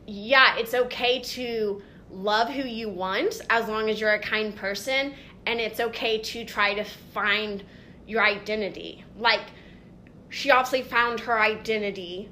yeah, 0.06 0.56
it's 0.56 0.74
okay 0.74 1.20
to 1.20 1.82
love 2.10 2.48
who 2.48 2.62
you 2.62 2.88
want 2.88 3.40
as 3.50 3.68
long 3.68 3.90
as 3.90 4.00
you're 4.00 4.14
a 4.14 4.18
kind 4.18 4.56
person. 4.56 5.14
And 5.46 5.60
it's 5.60 5.78
okay 5.78 6.18
to 6.18 6.44
try 6.44 6.74
to 6.74 6.82
find 6.82 7.62
your 8.06 8.24
identity. 8.24 9.04
Like, 9.18 9.42
she 10.28 10.50
obviously 10.50 10.82
found 10.82 11.20
her 11.20 11.38
identity 11.38 12.28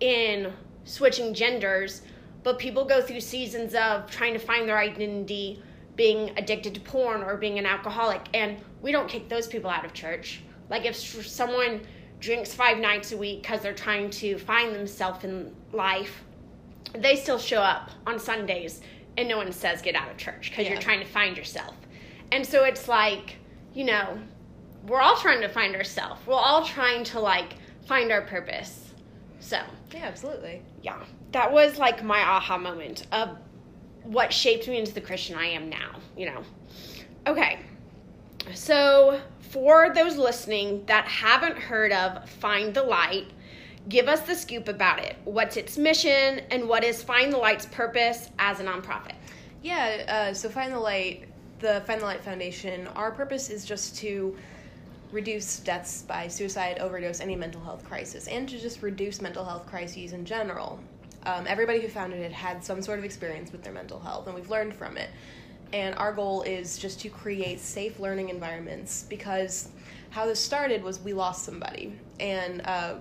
in 0.00 0.52
switching 0.84 1.32
genders, 1.32 2.02
but 2.42 2.58
people 2.58 2.84
go 2.84 3.00
through 3.00 3.20
seasons 3.20 3.74
of 3.74 4.10
trying 4.10 4.32
to 4.34 4.38
find 4.38 4.68
their 4.68 4.78
identity 4.78 5.62
being 5.96 6.30
addicted 6.36 6.74
to 6.74 6.80
porn 6.80 7.22
or 7.22 7.36
being 7.36 7.58
an 7.58 7.66
alcoholic, 7.66 8.28
and 8.34 8.58
we 8.82 8.92
don't 8.92 9.08
kick 9.08 9.28
those 9.28 9.46
people 9.46 9.70
out 9.70 9.84
of 9.84 9.92
church. 9.92 10.42
Like, 10.70 10.84
if 10.84 10.94
someone 10.94 11.80
drinks 12.20 12.52
five 12.54 12.78
nights 12.78 13.12
a 13.12 13.16
week 13.16 13.42
because 13.42 13.60
they're 13.60 13.74
trying 13.74 14.10
to 14.10 14.38
find 14.38 14.74
themselves 14.74 15.24
in 15.24 15.54
life, 15.72 16.22
they 16.94 17.16
still 17.16 17.38
show 17.38 17.60
up 17.60 17.90
on 18.06 18.18
Sundays 18.18 18.80
and 19.16 19.28
no 19.28 19.36
one 19.36 19.52
says 19.52 19.82
get 19.82 19.94
out 19.94 20.10
of 20.10 20.16
church 20.16 20.50
because 20.50 20.64
Yeah. 20.66 20.72
you're 20.72 20.80
trying 20.82 21.00
to 21.00 21.06
find 21.06 21.36
yourself. 21.36 21.74
And 22.32 22.46
so 22.46 22.64
it's 22.64 22.88
like, 22.88 23.36
you 23.74 23.84
know, 23.84 24.18
we're 24.86 25.00
all 25.00 25.16
trying 25.16 25.40
to 25.42 25.48
find 25.48 25.74
ourselves. 25.76 26.20
We're 26.26 26.34
all 26.34 26.64
trying 26.64 27.04
to 27.04 27.20
like 27.20 27.54
find 27.86 28.10
our 28.12 28.22
purpose. 28.22 28.92
So, 29.40 29.60
Yeah, 29.92 30.04
absolutely. 30.06 30.62
yeah, 30.82 31.02
that 31.32 31.52
was 31.52 31.78
like 31.78 32.02
my 32.04 32.20
aha 32.20 32.58
moment 32.58 33.06
of 33.12 33.36
what 34.04 34.32
shaped 34.32 34.68
me 34.68 34.78
into 34.78 34.92
the 34.92 35.00
Christian 35.00 35.36
I 35.36 35.46
am 35.48 35.68
now, 35.68 35.96
you 36.16 36.26
know. 36.26 36.42
Okay. 37.26 37.60
So, 38.54 39.20
for 39.40 39.92
those 39.94 40.16
listening 40.16 40.84
that 40.86 41.06
haven't 41.06 41.58
heard 41.58 41.92
of 41.92 42.28
Find 42.28 42.74
the 42.74 42.82
Light, 42.82 43.26
give 43.88 44.08
us 44.08 44.20
the 44.20 44.34
scoop 44.34 44.68
about 44.68 44.98
it. 44.98 45.16
What's 45.24 45.56
its 45.56 45.78
mission 45.78 46.40
and 46.50 46.68
what 46.68 46.84
is 46.84 47.02
Find 47.02 47.32
the 47.32 47.38
Light's 47.38 47.66
purpose 47.66 48.30
as 48.38 48.60
a 48.60 48.64
nonprofit? 48.64 49.14
Yeah, 49.62 50.28
uh, 50.30 50.34
so 50.34 50.48
Find 50.48 50.72
the 50.72 50.78
Light, 50.78 51.24
the 51.60 51.82
Find 51.86 52.00
the 52.00 52.04
Light 52.04 52.22
Foundation, 52.22 52.86
our 52.88 53.10
purpose 53.10 53.50
is 53.50 53.64
just 53.64 53.96
to 53.98 54.36
reduce 55.10 55.60
deaths 55.60 56.02
by 56.02 56.28
suicide, 56.28 56.78
overdose, 56.78 57.20
any 57.20 57.34
mental 57.34 57.62
health 57.62 57.84
crisis, 57.84 58.28
and 58.28 58.48
to 58.48 58.58
just 58.58 58.82
reduce 58.82 59.20
mental 59.20 59.44
health 59.44 59.66
crises 59.66 60.12
in 60.12 60.24
general. 60.24 60.78
Um, 61.24 61.46
everybody 61.48 61.80
who 61.80 61.88
founded 61.88 62.20
it 62.20 62.32
had 62.32 62.62
some 62.64 62.82
sort 62.82 62.98
of 62.98 63.04
experience 63.04 63.50
with 63.52 63.62
their 63.62 63.72
mental 63.72 63.98
health, 63.98 64.26
and 64.26 64.34
we've 64.34 64.50
learned 64.50 64.74
from 64.74 64.96
it. 64.96 65.10
And 65.72 65.94
our 65.96 66.12
goal 66.12 66.42
is 66.42 66.78
just 66.78 67.00
to 67.00 67.08
create 67.08 67.60
safe 67.60 68.00
learning 68.00 68.30
environments 68.30 69.04
because 69.08 69.68
how 70.10 70.26
this 70.26 70.42
started 70.42 70.82
was 70.82 70.98
we 71.00 71.12
lost 71.12 71.44
somebody, 71.44 71.92
and 72.18 72.62
uh, 72.64 72.94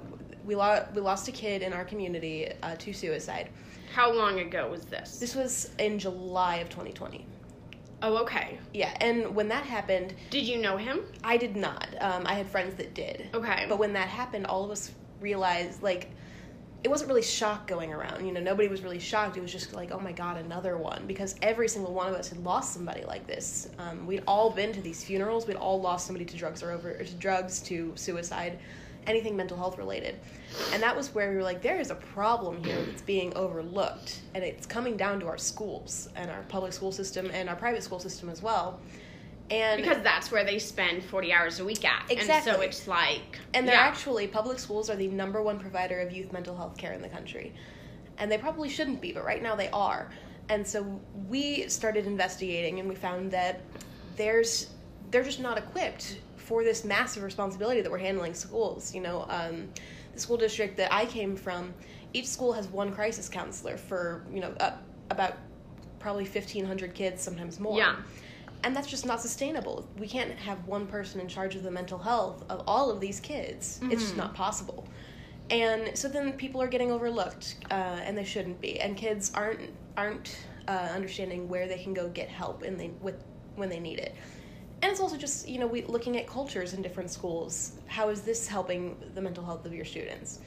we, 0.46 0.56
lo- 0.56 0.86
we 0.94 1.02
lost 1.02 1.28
a 1.28 1.32
kid 1.32 1.62
in 1.62 1.72
our 1.74 1.86
community 1.86 2.52
uh, 2.64 2.76
to 2.76 2.94
suicide. 2.94 3.50
How 3.94 4.12
long 4.14 4.40
ago 4.40 4.70
was 4.70 4.82
this? 4.86 5.18
This 5.18 5.34
was 5.34 5.72
in 5.80 5.98
July 5.98 6.58
of 6.58 6.70
2020. 6.70 7.26
Oh, 8.04 8.18
okay. 8.18 8.60
Yeah, 8.74 8.96
and 9.02 9.34
when 9.34 9.48
that 9.48 9.64
happened, 9.64 10.14
Did 10.30 10.44
you 10.46 10.58
know 10.60 10.78
him? 10.78 11.02
I 11.24 11.38
did 11.38 11.56
not. 11.56 11.88
Um, 12.00 12.24
I 12.28 12.34
had 12.36 12.48
friends 12.48 12.76
that 12.76 12.94
did. 12.94 13.30
Okay. 13.34 13.66
But 13.68 13.80
when 13.80 13.94
that 13.94 14.08
happened, 14.08 14.46
all 14.46 14.64
of 14.64 14.70
us 14.72 14.92
realized, 15.20 15.82
like, 15.82 16.12
it 16.84 16.90
wasn't 16.90 17.10
really 17.10 17.24
shock 17.24 17.68
going 17.68 17.92
around. 17.92 18.26
You 18.26 18.32
know, 18.32 18.40
nobody 18.40 18.68
was 18.68 18.82
really 18.82 19.00
shocked. 19.00 19.36
It 19.36 19.42
was 19.42 19.52
just 19.52 19.74
like, 19.74 19.92
oh 19.92 20.00
my 20.00 20.12
god, 20.12 20.38
another 20.38 20.78
one. 20.78 21.06
Because 21.08 21.36
every 21.42 21.68
single 21.68 21.94
one 21.94 22.08
of 22.08 22.14
us 22.14 22.30
had 22.30 22.38
lost 22.44 22.74
somebody 22.74 23.04
like 23.04 23.26
this. 23.26 23.70
Um, 23.80 24.06
we'd 24.06 24.24
all 24.28 24.52
been 24.52 24.72
to 24.74 24.82
these 24.82 25.04
funerals. 25.04 25.48
We'd 25.48 25.58
all 25.58 25.82
lost 25.82 26.06
somebody 26.06 26.26
to 26.26 26.38
drugs 26.38 26.62
or 26.62 26.72
over 26.72 26.92
or 26.92 27.04
to 27.04 27.14
drugs, 27.16 27.60
to 27.62 27.92
suicide, 27.96 28.60
anything 29.08 29.36
mental 29.36 29.58
health 29.58 29.78
related. 29.78 30.20
And 30.72 30.84
that 30.84 30.96
was 30.96 31.14
where 31.16 31.30
we 31.30 31.36
were 31.36 31.44
like, 31.44 31.62
there 31.62 31.80
is 31.80 31.90
a 31.90 31.96
problem 31.96 32.64
here 32.64 32.82
that's 32.84 33.02
being 33.02 33.34
overlooked, 33.36 34.22
and 34.36 34.44
it's 34.44 34.66
coming 34.66 34.98
down 34.98 35.20
to 35.22 35.28
our 35.28 35.38
schools 35.38 36.10
and 36.16 36.30
our 36.30 36.44
public 36.44 36.74
school 36.74 36.92
system 36.92 37.32
and 37.34 37.50
our 37.50 37.56
private 37.56 37.84
school 37.84 38.00
system 38.00 38.30
as 38.30 38.42
well. 38.42 38.80
And 39.50 39.82
Because 39.82 40.04
that's 40.04 40.32
where 40.32 40.44
they 40.44 40.60
spend 40.60 41.04
40 41.04 41.34
hours 41.34 41.60
a 41.60 41.66
week 41.66 41.86
at. 41.86 42.04
And 42.12 42.44
so 42.44 42.62
it's 42.62 42.88
like. 42.88 43.40
And 43.54 43.68
they're 43.68 43.76
yeah. 43.76 43.82
actually 43.82 44.28
public 44.28 44.60
schools 44.60 44.90
are 44.90 44.96
the 44.96 45.08
number 45.08 45.42
one 45.42 45.60
provider 45.60 46.00
of 46.02 46.12
youth 46.12 46.34
mental 46.34 46.56
health 46.56 46.78
care 46.78 46.94
in 46.94 47.02
the 47.02 47.10
country. 47.10 47.54
And 48.18 48.32
they 48.32 48.38
probably 48.38 48.68
shouldn't 48.68 49.00
be, 49.00 49.14
but 49.14 49.24
right 49.24 49.42
now 49.42 49.56
they 49.56 49.70
are. 49.70 50.10
And 50.50 50.66
so 50.66 51.00
we 51.28 51.68
started 51.70 52.08
investigating 52.08 52.80
and 52.80 52.90
we 52.90 52.96
found 52.96 53.32
that 53.32 53.62
there's 54.16 54.72
they're 55.12 55.24
just 55.24 55.40
not 55.40 55.58
equipped 55.58 56.20
for 56.36 56.64
this 56.64 56.84
massive 56.84 57.24
responsibility 57.24 57.82
that 57.82 57.92
we're 57.92 57.98
handling 57.98 58.34
schools. 58.34 58.94
You 58.94 59.02
know, 59.02 59.26
um, 59.30 59.70
the 60.14 60.20
school 60.20 60.38
district 60.38 60.78
that 60.78 60.94
I 60.94 61.06
came 61.06 61.36
from, 61.36 61.74
each 62.14 62.28
school 62.28 62.54
has 62.54 62.68
one 62.68 62.94
crisis 62.94 63.30
counselor 63.30 63.78
for 63.78 64.26
you 64.34 64.40
know 64.40 64.54
uh, 64.60 64.72
about 65.10 65.34
probably 66.00 66.26
fifteen 66.26 66.66
hundred 66.66 66.94
kids, 66.94 67.22
sometimes 67.22 67.60
more. 67.60 67.78
Yeah. 67.78 67.98
And 68.64 68.76
that's 68.76 68.88
just 68.88 69.06
not 69.06 69.22
sustainable. 69.22 69.88
We 69.98 70.08
can't 70.08 70.32
have 70.32 70.66
one 70.68 70.88
person 70.88 71.22
in 71.22 71.28
charge 71.28 71.56
of 71.56 71.64
the 71.64 71.72
mental 71.72 71.98
health 71.98 72.44
of 72.50 72.64
all 72.68 72.90
of 72.90 73.00
these 73.00 73.20
kids. 73.20 73.80
It's 73.84 74.02
just 74.02 74.18
not 74.18 74.34
possible. 74.34 74.88
And 75.50 75.98
so 75.98 76.08
then 76.08 76.34
people 76.34 76.62
are 76.62 76.68
getting 76.68 76.92
overlooked, 76.92 77.56
uh, 77.72 77.74
and 78.04 78.18
they 78.18 78.26
shouldn't 78.26 78.60
be. 78.60 78.80
And 78.80 78.98
kids 78.98 79.32
aren't 79.34 79.70
aren't 79.96 80.38
uh, 80.68 80.90
understanding 80.94 81.48
where 81.48 81.68
they 81.68 81.78
can 81.78 81.94
go 81.94 82.10
get 82.10 82.28
help 82.28 82.64
and 82.64 82.80
they 82.80 82.92
with 83.02 83.24
when 83.56 83.70
they 83.70 83.80
need 83.80 84.00
it. 84.00 84.14
And 84.82 84.92
it's 84.92 85.00
also 85.00 85.18
just 85.18 85.48
you 85.48 85.60
know 85.60 85.68
we 85.68 85.84
looking 85.84 86.18
at 86.18 86.28
cultures 86.28 86.74
in 86.74 86.82
different 86.82 87.10
schools. 87.10 87.74
How 87.88 88.10
is 88.10 88.22
this 88.22 88.48
helping 88.48 88.98
the 89.14 89.22
mental 89.22 89.46
health 89.46 89.66
of 89.66 89.74
your 89.74 89.86
students? 89.86 90.40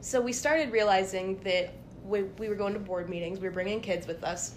So 0.00 0.20
we 0.20 0.32
started 0.32 0.72
realizing 0.72 1.38
that 1.44 1.74
we, 2.04 2.22
we 2.22 2.48
were 2.48 2.54
going 2.54 2.72
to 2.72 2.80
board 2.80 3.08
meetings. 3.08 3.38
We 3.38 3.46
were 3.46 3.54
bringing 3.54 3.80
kids 3.80 4.06
with 4.06 4.24
us, 4.24 4.54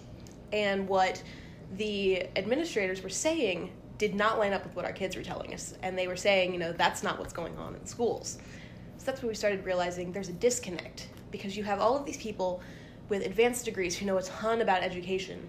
and 0.52 0.88
what 0.88 1.22
the 1.76 2.26
administrators 2.36 3.02
were 3.02 3.08
saying 3.08 3.70
did 3.98 4.14
not 4.14 4.38
line 4.38 4.52
up 4.52 4.64
with 4.64 4.74
what 4.74 4.84
our 4.84 4.92
kids 4.92 5.16
were 5.16 5.22
telling 5.22 5.54
us. 5.54 5.74
And 5.82 5.96
they 5.96 6.08
were 6.08 6.16
saying, 6.16 6.52
you 6.52 6.58
know, 6.58 6.72
that's 6.72 7.02
not 7.02 7.18
what's 7.18 7.32
going 7.32 7.56
on 7.56 7.74
in 7.76 7.86
schools. 7.86 8.38
So 8.98 9.06
that's 9.06 9.22
when 9.22 9.28
we 9.28 9.34
started 9.34 9.64
realizing 9.64 10.12
there's 10.12 10.28
a 10.28 10.32
disconnect 10.34 11.08
because 11.30 11.56
you 11.56 11.62
have 11.64 11.80
all 11.80 11.96
of 11.96 12.04
these 12.04 12.16
people 12.16 12.60
with 13.08 13.24
advanced 13.24 13.64
degrees 13.64 13.96
who 13.96 14.06
know 14.06 14.16
a 14.18 14.22
ton 14.22 14.62
about 14.62 14.82
education, 14.82 15.48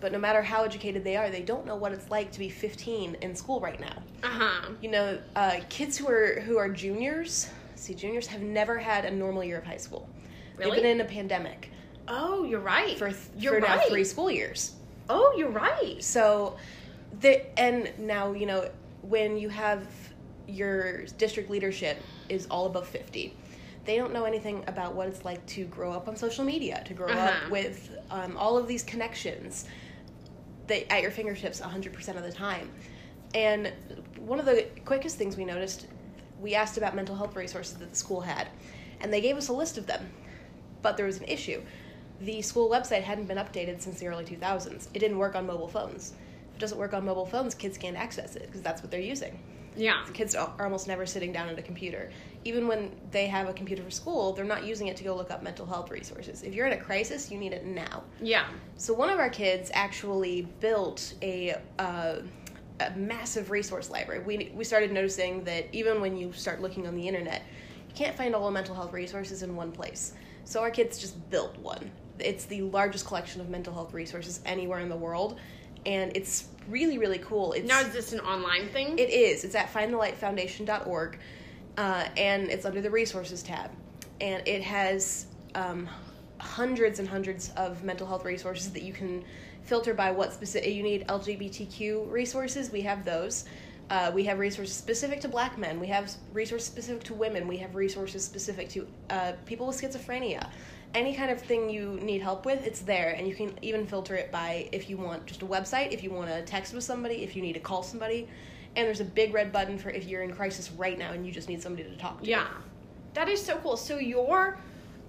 but 0.00 0.12
no 0.12 0.18
matter 0.18 0.42
how 0.42 0.64
educated 0.64 1.02
they 1.04 1.16
are, 1.16 1.30
they 1.30 1.42
don't 1.42 1.64
know 1.66 1.76
what 1.76 1.92
it's 1.92 2.10
like 2.10 2.30
to 2.32 2.38
be 2.38 2.48
15 2.48 3.16
in 3.22 3.34
school 3.34 3.60
right 3.60 3.80
now. 3.80 4.02
Uh 4.22 4.28
huh. 4.28 4.68
You 4.82 4.90
know, 4.90 5.18
uh, 5.36 5.60
kids 5.68 5.96
who 5.96 6.08
are 6.08 6.40
who 6.40 6.56
are 6.58 6.68
juniors, 6.68 7.48
see, 7.74 7.94
juniors 7.94 8.26
have 8.26 8.42
never 8.42 8.78
had 8.78 9.04
a 9.04 9.10
normal 9.10 9.44
year 9.44 9.58
of 9.58 9.64
high 9.64 9.76
school. 9.76 10.08
Really? 10.56 10.72
They've 10.72 10.82
been 10.82 10.90
in 10.92 11.00
a 11.00 11.08
pandemic 11.08 11.70
Oh, 12.08 12.44
you're 12.44 12.60
right. 12.60 12.98
for 12.98 13.12
you're 13.36 13.54
for 13.60 13.66
right. 13.66 13.76
now 13.80 13.88
three 13.88 14.04
school 14.04 14.30
years. 14.30 14.72
Oh, 15.08 15.34
you're 15.38 15.50
right. 15.50 15.96
So, 16.00 16.56
the 17.20 17.58
and 17.58 17.92
now 17.98 18.32
you 18.32 18.46
know 18.46 18.68
when 19.02 19.36
you 19.38 19.48
have 19.48 19.86
your 20.46 21.04
district 21.18 21.50
leadership 21.50 22.02
is 22.28 22.46
all 22.50 22.66
above 22.66 22.86
fifty, 22.86 23.36
they 23.84 23.96
don't 23.96 24.12
know 24.12 24.24
anything 24.24 24.64
about 24.66 24.94
what 24.94 25.08
it's 25.08 25.24
like 25.24 25.44
to 25.46 25.64
grow 25.66 25.92
up 25.92 26.08
on 26.08 26.16
social 26.16 26.44
media, 26.44 26.82
to 26.86 26.94
grow 26.94 27.08
Uh-huh. 27.08 27.28
up 27.28 27.50
with 27.50 27.90
um, 28.10 28.36
all 28.36 28.58
of 28.58 28.66
these 28.68 28.82
connections 28.82 29.64
that 30.66 30.92
at 30.92 31.00
your 31.02 31.10
fingertips 31.10 31.60
hundred 31.60 31.92
percent 31.92 32.18
of 32.18 32.24
the 32.24 32.32
time. 32.32 32.70
And 33.34 33.72
one 34.18 34.38
of 34.38 34.46
the 34.46 34.66
quickest 34.84 35.16
things 35.16 35.36
we 35.36 35.44
noticed, 35.44 35.86
we 36.40 36.54
asked 36.54 36.76
about 36.78 36.94
mental 36.94 37.14
health 37.16 37.36
resources 37.36 37.78
that 37.78 37.90
the 37.90 37.96
school 37.96 38.22
had, 38.22 38.48
and 39.00 39.12
they 39.12 39.20
gave 39.20 39.36
us 39.36 39.48
a 39.48 39.52
list 39.52 39.78
of 39.78 39.86
them. 39.86 40.10
But 40.82 40.96
there 40.96 41.06
was 41.06 41.18
an 41.18 41.24
issue. 41.24 41.60
The 42.20 42.42
school 42.42 42.68
website 42.68 43.02
hadn't 43.02 43.26
been 43.26 43.38
updated 43.38 43.80
since 43.80 44.00
the 44.00 44.08
early 44.08 44.24
2000s. 44.24 44.88
It 44.92 44.98
didn't 44.98 45.18
work 45.18 45.34
on 45.34 45.46
mobile 45.46 45.68
phones. 45.68 46.14
If 46.50 46.56
it 46.56 46.60
doesn't 46.60 46.78
work 46.78 46.94
on 46.94 47.04
mobile 47.04 47.26
phones, 47.26 47.54
kids 47.54 47.78
can't 47.78 47.96
access 47.96 48.34
it 48.36 48.46
because 48.46 48.62
that's 48.62 48.82
what 48.82 48.90
they're 48.90 49.00
using. 49.00 49.38
Yeah. 49.78 50.04
Kids 50.12 50.34
are 50.34 50.52
are 50.58 50.64
almost 50.64 50.88
never 50.88 51.06
sitting 51.06 51.32
down 51.32 51.48
at 51.48 51.58
a 51.58 51.62
computer. 51.62 52.10
Even 52.44 52.66
when 52.66 52.90
they 53.10 53.26
have 53.26 53.48
a 53.48 53.52
computer 53.52 53.82
for 53.82 53.90
school, 53.90 54.32
they're 54.32 54.44
not 54.44 54.64
using 54.64 54.88
it 54.88 54.96
to 54.96 55.04
go 55.04 55.14
look 55.14 55.30
up 55.30 55.42
mental 55.42 55.66
health 55.66 55.90
resources. 55.90 56.42
If 56.42 56.54
you're 56.54 56.66
in 56.66 56.72
a 56.72 56.82
crisis, 56.82 57.30
you 57.30 57.38
need 57.38 57.52
it 57.52 57.64
now. 57.64 58.02
Yeah. 58.20 58.46
So 58.76 58.92
one 58.92 59.10
of 59.10 59.18
our 59.18 59.30
kids 59.30 59.70
actually 59.72 60.48
built 60.60 61.14
a, 61.22 61.56
uh, 61.78 62.16
a 62.80 62.90
massive 62.96 63.50
resource 63.50 63.90
library. 63.90 64.24
We 64.24 64.52
we 64.54 64.64
started 64.64 64.92
noticing 64.92 65.44
that 65.44 65.66
even 65.72 66.00
when 66.00 66.16
you 66.16 66.32
start 66.32 66.60
looking 66.60 66.86
on 66.86 66.94
the 66.96 67.06
internet, 67.06 67.42
you 67.88 67.94
can't 67.94 68.16
find 68.16 68.34
all 68.34 68.46
the 68.46 68.50
mental 68.50 68.74
health 68.74 68.92
resources 68.92 69.42
in 69.42 69.54
one 69.54 69.72
place. 69.72 70.12
So 70.44 70.60
our 70.62 70.70
kids 70.70 70.98
just 70.98 71.30
built 71.30 71.56
one. 71.58 71.90
It's 72.20 72.44
the 72.44 72.62
largest 72.62 73.06
collection 73.06 73.40
of 73.40 73.48
mental 73.48 73.72
health 73.72 73.92
resources 73.94 74.40
anywhere 74.44 74.80
in 74.80 74.88
the 74.88 74.96
world, 74.96 75.38
and 75.86 76.16
it's 76.16 76.48
really 76.68 76.98
really 76.98 77.18
cool. 77.18 77.52
It's 77.52 77.66
Now, 77.66 77.80
is 77.80 77.90
this 77.90 78.12
an 78.12 78.20
online 78.20 78.68
thing? 78.68 78.98
it 78.98 79.10
is. 79.10 79.44
It's 79.44 79.54
at 79.54 79.72
findthelightfoundation.org, 79.72 81.18
uh, 81.76 82.08
and 82.16 82.48
it's 82.50 82.64
under 82.64 82.80
the 82.80 82.90
resources 82.90 83.42
tab. 83.42 83.70
And 84.20 84.46
it 84.48 84.62
has 84.62 85.26
um, 85.54 85.88
hundreds 86.38 86.98
and 86.98 87.08
hundreds 87.08 87.50
of 87.56 87.84
mental 87.84 88.06
health 88.06 88.24
resources 88.24 88.72
that 88.72 88.82
you 88.82 88.92
can 88.92 89.24
filter 89.62 89.94
by 89.94 90.10
what 90.10 90.32
specific 90.32 90.72
you 90.74 90.82
need. 90.82 91.06
LGBTQ 91.06 92.10
resources, 92.10 92.70
we 92.70 92.80
have 92.82 93.04
those. 93.04 93.44
Uh, 93.90 94.10
we 94.14 94.24
have 94.24 94.38
resources 94.38 94.74
specific 94.74 95.20
to 95.20 95.28
black 95.28 95.56
men. 95.56 95.80
We 95.80 95.86
have 95.86 96.12
resources 96.32 96.66
specific 96.66 97.04
to 97.04 97.14
women. 97.14 97.48
We 97.48 97.56
have 97.58 97.74
resources 97.74 98.22
specific 98.24 98.68
to 98.70 98.86
uh, 99.08 99.32
people 99.46 99.66
with 99.66 99.80
schizophrenia. 99.80 100.48
Any 100.94 101.14
kind 101.14 101.30
of 101.30 101.40
thing 101.40 101.68
you 101.68 101.98
need 102.02 102.22
help 102.22 102.44
with, 102.46 102.66
it's 102.66 102.80
there. 102.80 103.10
And 103.10 103.28
you 103.28 103.34
can 103.34 103.52
even 103.62 103.86
filter 103.86 104.14
it 104.14 104.32
by 104.32 104.68
if 104.72 104.88
you 104.88 104.96
want 104.96 105.26
just 105.26 105.42
a 105.42 105.46
website, 105.46 105.92
if 105.92 106.02
you 106.02 106.10
want 106.10 106.28
to 106.30 106.42
text 106.42 106.72
with 106.74 106.82
somebody, 106.84 107.16
if 107.22 107.36
you 107.36 107.42
need 107.42 107.52
to 107.54 107.60
call 107.60 107.82
somebody. 107.82 108.28
and 108.76 108.86
there's 108.86 109.00
a 109.00 109.04
big 109.04 109.32
red 109.34 109.50
button 109.52 109.76
for 109.78 109.90
if 109.90 110.04
you're 110.06 110.22
in 110.22 110.32
crisis 110.32 110.70
right 110.72 110.98
now 110.98 111.12
and 111.12 111.26
you 111.26 111.32
just 111.32 111.48
need 111.48 111.60
somebody 111.62 111.88
to 111.88 111.96
talk 111.96 112.20
to. 112.22 112.28
Yeah. 112.28 112.46
That 113.14 113.28
is 113.28 113.44
so 113.44 113.56
cool. 113.58 113.76
So 113.76 113.98
your 113.98 114.58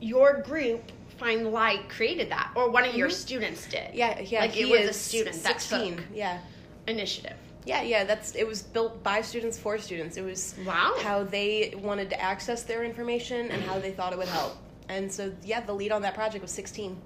your 0.01 0.41
group 0.41 0.91
Find 1.17 1.51
Light 1.51 1.89
created 1.89 2.29
that 2.31 2.51
or 2.55 2.69
one 2.69 2.85
of 2.85 2.95
your 2.95 3.09
students 3.09 3.67
did. 3.67 3.89
Mm-hmm. 3.89 3.97
Yeah, 3.97 4.19
yeah. 4.21 4.39
Like 4.41 4.51
he 4.51 4.61
it 4.73 4.79
was 4.87 4.89
a 4.89 4.93
student 4.93 5.35
that 5.43 5.61
16. 5.61 5.97
took 5.97 6.05
Yeah. 6.13 6.39
initiative. 6.87 7.35
Yeah, 7.65 7.81
yeah, 7.83 8.05
that's 8.05 8.33
it 8.35 8.47
was 8.47 8.61
built 8.61 9.03
by 9.03 9.21
students 9.21 9.59
for 9.59 9.77
students. 9.77 10.15
It 10.17 10.23
was 10.23 10.55
Wow. 10.65 10.95
how 11.03 11.23
they 11.23 11.73
wanted 11.77 12.09
to 12.11 12.19
access 12.21 12.63
their 12.63 12.83
information 12.85 13.51
and 13.51 13.61
how 13.63 13.77
they 13.79 13.91
thought 13.91 14.13
it 14.13 14.17
would 14.17 14.29
help. 14.29 14.55
And 14.89 15.12
so 15.12 15.32
yeah, 15.43 15.62
the 15.62 15.73
lead 15.73 15.91
on 15.91 16.02
that 16.02 16.15
project 16.15 16.41
was 16.41 16.52
16. 16.52 16.99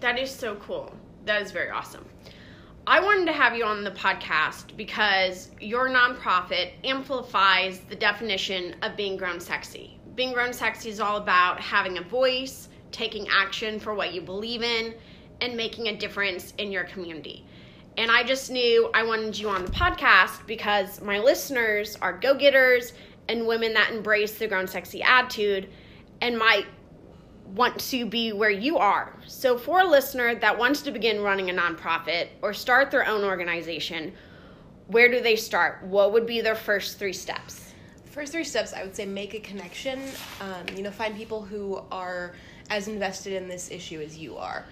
That 0.00 0.18
is 0.18 0.30
so 0.30 0.56
cool. 0.56 0.94
That 1.24 1.42
is 1.42 1.50
very 1.50 1.70
awesome. 1.70 2.04
I 2.86 3.00
wanted 3.00 3.24
to 3.26 3.32
have 3.32 3.56
you 3.56 3.64
on 3.64 3.82
the 3.82 3.90
podcast 3.92 4.76
because 4.76 5.50
your 5.58 5.88
nonprofit 5.88 6.72
amplifies 6.84 7.80
the 7.80 7.96
definition 7.96 8.76
of 8.82 8.94
being 8.94 9.16
grown 9.16 9.40
sexy. 9.40 9.98
Being 10.14 10.34
grown 10.34 10.52
sexy 10.52 10.90
is 10.90 11.00
all 11.00 11.16
about 11.16 11.58
having 11.58 11.96
a 11.96 12.02
voice, 12.02 12.68
taking 12.92 13.26
action 13.28 13.80
for 13.80 13.94
what 13.94 14.12
you 14.12 14.20
believe 14.20 14.62
in, 14.62 14.94
and 15.40 15.56
making 15.56 15.88
a 15.88 15.96
difference 15.96 16.52
in 16.58 16.70
your 16.70 16.84
community. 16.84 17.46
And 17.96 18.10
I 18.10 18.22
just 18.22 18.50
knew 18.50 18.90
I 18.92 19.02
wanted 19.02 19.38
you 19.38 19.48
on 19.48 19.64
the 19.64 19.70
podcast 19.70 20.46
because 20.46 21.00
my 21.00 21.18
listeners 21.18 21.96
are 22.02 22.12
go 22.12 22.34
getters 22.34 22.92
and 23.28 23.46
women 23.46 23.72
that 23.72 23.92
embrace 23.92 24.36
the 24.36 24.46
grown 24.46 24.66
sexy 24.66 25.02
attitude 25.02 25.70
and 26.24 26.38
might 26.38 26.66
want 27.54 27.78
to 27.78 28.06
be 28.06 28.32
where 28.32 28.50
you 28.50 28.78
are. 28.78 29.14
So, 29.26 29.58
for 29.58 29.80
a 29.80 29.84
listener 29.84 30.34
that 30.36 30.58
wants 30.58 30.80
to 30.82 30.90
begin 30.90 31.20
running 31.20 31.50
a 31.50 31.52
nonprofit 31.52 32.28
or 32.40 32.54
start 32.54 32.90
their 32.90 33.06
own 33.06 33.24
organization, 33.24 34.14
where 34.86 35.10
do 35.10 35.20
they 35.20 35.36
start? 35.36 35.82
What 35.84 36.14
would 36.14 36.26
be 36.26 36.40
their 36.40 36.54
first 36.54 36.98
three 36.98 37.12
steps? 37.12 37.74
First 38.06 38.32
three 38.32 38.44
steps, 38.44 38.72
I 38.72 38.82
would 38.84 38.96
say 38.96 39.04
make 39.04 39.34
a 39.34 39.40
connection. 39.40 40.00
Um, 40.40 40.64
you 40.74 40.82
know, 40.82 40.90
find 40.90 41.14
people 41.14 41.42
who 41.42 41.82
are 41.90 42.34
as 42.70 42.88
invested 42.88 43.34
in 43.34 43.46
this 43.46 43.70
issue 43.70 44.00
as 44.00 44.16
you 44.16 44.38
are. 44.38 44.64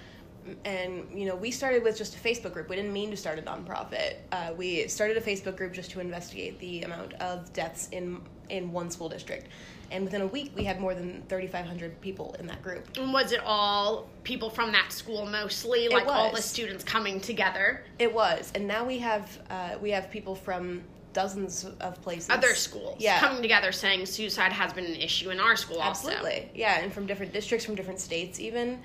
And 0.64 1.06
you 1.14 1.26
know, 1.26 1.36
we 1.36 1.50
started 1.50 1.82
with 1.82 1.96
just 1.96 2.16
a 2.16 2.18
Facebook 2.18 2.52
group. 2.52 2.68
We 2.68 2.76
didn't 2.76 2.92
mean 2.92 3.10
to 3.10 3.16
start 3.16 3.38
a 3.38 3.42
nonprofit. 3.42 4.16
Uh, 4.30 4.52
we 4.56 4.86
started 4.88 5.16
a 5.16 5.20
Facebook 5.20 5.56
group 5.56 5.72
just 5.72 5.90
to 5.92 6.00
investigate 6.00 6.58
the 6.58 6.82
amount 6.82 7.14
of 7.14 7.52
deaths 7.52 7.88
in 7.92 8.20
in 8.48 8.72
one 8.72 8.90
school 8.90 9.08
district. 9.08 9.48
And 9.90 10.04
within 10.04 10.22
a 10.22 10.26
week, 10.26 10.52
we 10.54 10.64
had 10.64 10.80
more 10.80 10.94
than 10.94 11.22
3,500 11.28 12.00
people 12.00 12.34
in 12.38 12.46
that 12.46 12.62
group. 12.62 12.88
And 12.96 13.12
was 13.12 13.32
it 13.32 13.40
all 13.44 14.08
people 14.24 14.48
from 14.48 14.72
that 14.72 14.90
school 14.90 15.26
mostly? 15.26 15.88
Like 15.88 16.06
all 16.06 16.32
the 16.32 16.40
students 16.40 16.82
coming 16.82 17.20
together? 17.20 17.84
It 17.98 18.12
was, 18.12 18.50
and 18.54 18.66
now 18.66 18.86
we 18.86 18.98
have 18.98 19.38
uh, 19.50 19.76
we 19.80 19.90
have 19.90 20.10
people 20.10 20.34
from 20.34 20.82
dozens 21.12 21.66
of 21.80 22.00
places. 22.02 22.30
Other 22.30 22.54
schools 22.54 22.96
yeah, 22.98 23.20
coming 23.20 23.42
together 23.42 23.70
saying 23.70 24.06
suicide 24.06 24.52
has 24.52 24.72
been 24.72 24.86
an 24.86 24.96
issue 24.96 25.30
in 25.30 25.40
our 25.40 25.56
school 25.56 25.80
also. 25.80 26.08
Absolutely. 26.08 26.50
Yeah, 26.54 26.80
and 26.80 26.92
from 26.92 27.06
different 27.06 27.32
districts, 27.32 27.66
from 27.66 27.74
different 27.74 28.00
states, 28.00 28.40
even. 28.40 28.80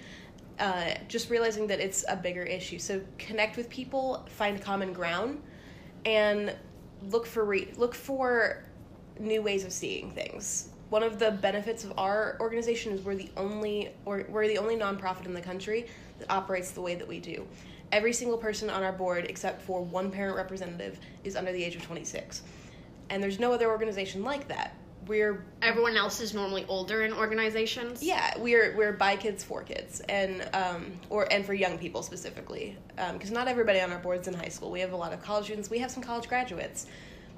Uh, 0.59 0.95
just 1.07 1.29
realizing 1.29 1.67
that 1.67 1.79
it's 1.79 2.03
a 2.09 2.15
bigger 2.15 2.41
issue. 2.41 2.79
So 2.79 3.01
connect 3.19 3.57
with 3.57 3.69
people, 3.69 4.25
find 4.29 4.59
common 4.59 4.91
ground, 4.91 5.41
and 6.03 6.55
look 7.09 7.27
for 7.27 7.45
re- 7.45 7.71
look 7.77 7.93
for 7.93 8.63
new 9.19 9.41
ways 9.41 9.63
of 9.63 9.71
seeing 9.71 10.11
things. 10.11 10.69
One 10.89 11.03
of 11.03 11.19
the 11.19 11.31
benefits 11.31 11.83
of 11.83 11.93
our 11.97 12.37
organization 12.39 12.93
is 12.93 13.01
we're 13.01 13.15
the 13.15 13.29
only 13.35 13.91
or 14.05 14.25
we're 14.29 14.47
the 14.47 14.57
only 14.57 14.75
nonprofit 14.75 15.25
in 15.25 15.33
the 15.33 15.41
country 15.41 15.85
that 16.19 16.31
operates 16.31 16.71
the 16.71 16.81
way 16.81 16.95
that 16.95 17.07
we 17.07 17.19
do. 17.19 17.45
Every 17.91 18.13
single 18.13 18.37
person 18.37 18.69
on 18.69 18.83
our 18.83 18.91
board, 18.91 19.25
except 19.29 19.61
for 19.61 19.81
one 19.83 20.11
parent 20.11 20.35
representative, 20.35 20.99
is 21.23 21.35
under 21.35 21.51
the 21.51 21.63
age 21.63 21.75
of 21.75 21.83
26, 21.83 22.41
and 23.09 23.21
there's 23.23 23.39
no 23.39 23.53
other 23.53 23.69
organization 23.69 24.23
like 24.23 24.47
that. 24.47 24.75
We're 25.07 25.45
Everyone 25.61 25.95
else 25.95 26.19
is 26.19 26.33
normally 26.33 26.65
older 26.67 27.03
in 27.03 27.13
organizations. 27.13 28.03
yeah, 28.03 28.37
we're 28.37 28.75
we're 28.75 28.91
by 28.91 29.15
kids 29.15 29.43
for 29.43 29.63
kids, 29.63 30.01
and 30.09 30.47
um, 30.53 30.91
or 31.09 31.31
and 31.31 31.45
for 31.45 31.53
young 31.53 31.77
people 31.77 32.03
specifically, 32.03 32.77
because 33.13 33.31
not 33.31 33.47
everybody 33.47 33.79
on 33.79 33.91
our 33.91 33.99
board's 33.99 34.27
in 34.27 34.33
high 34.33 34.49
school. 34.49 34.69
We 34.69 34.81
have 34.81 34.91
a 34.91 34.97
lot 34.97 35.13
of 35.13 35.21
college 35.23 35.45
students. 35.45 35.69
We 35.69 35.79
have 35.79 35.91
some 35.91 36.03
college 36.03 36.27
graduates, 36.27 36.87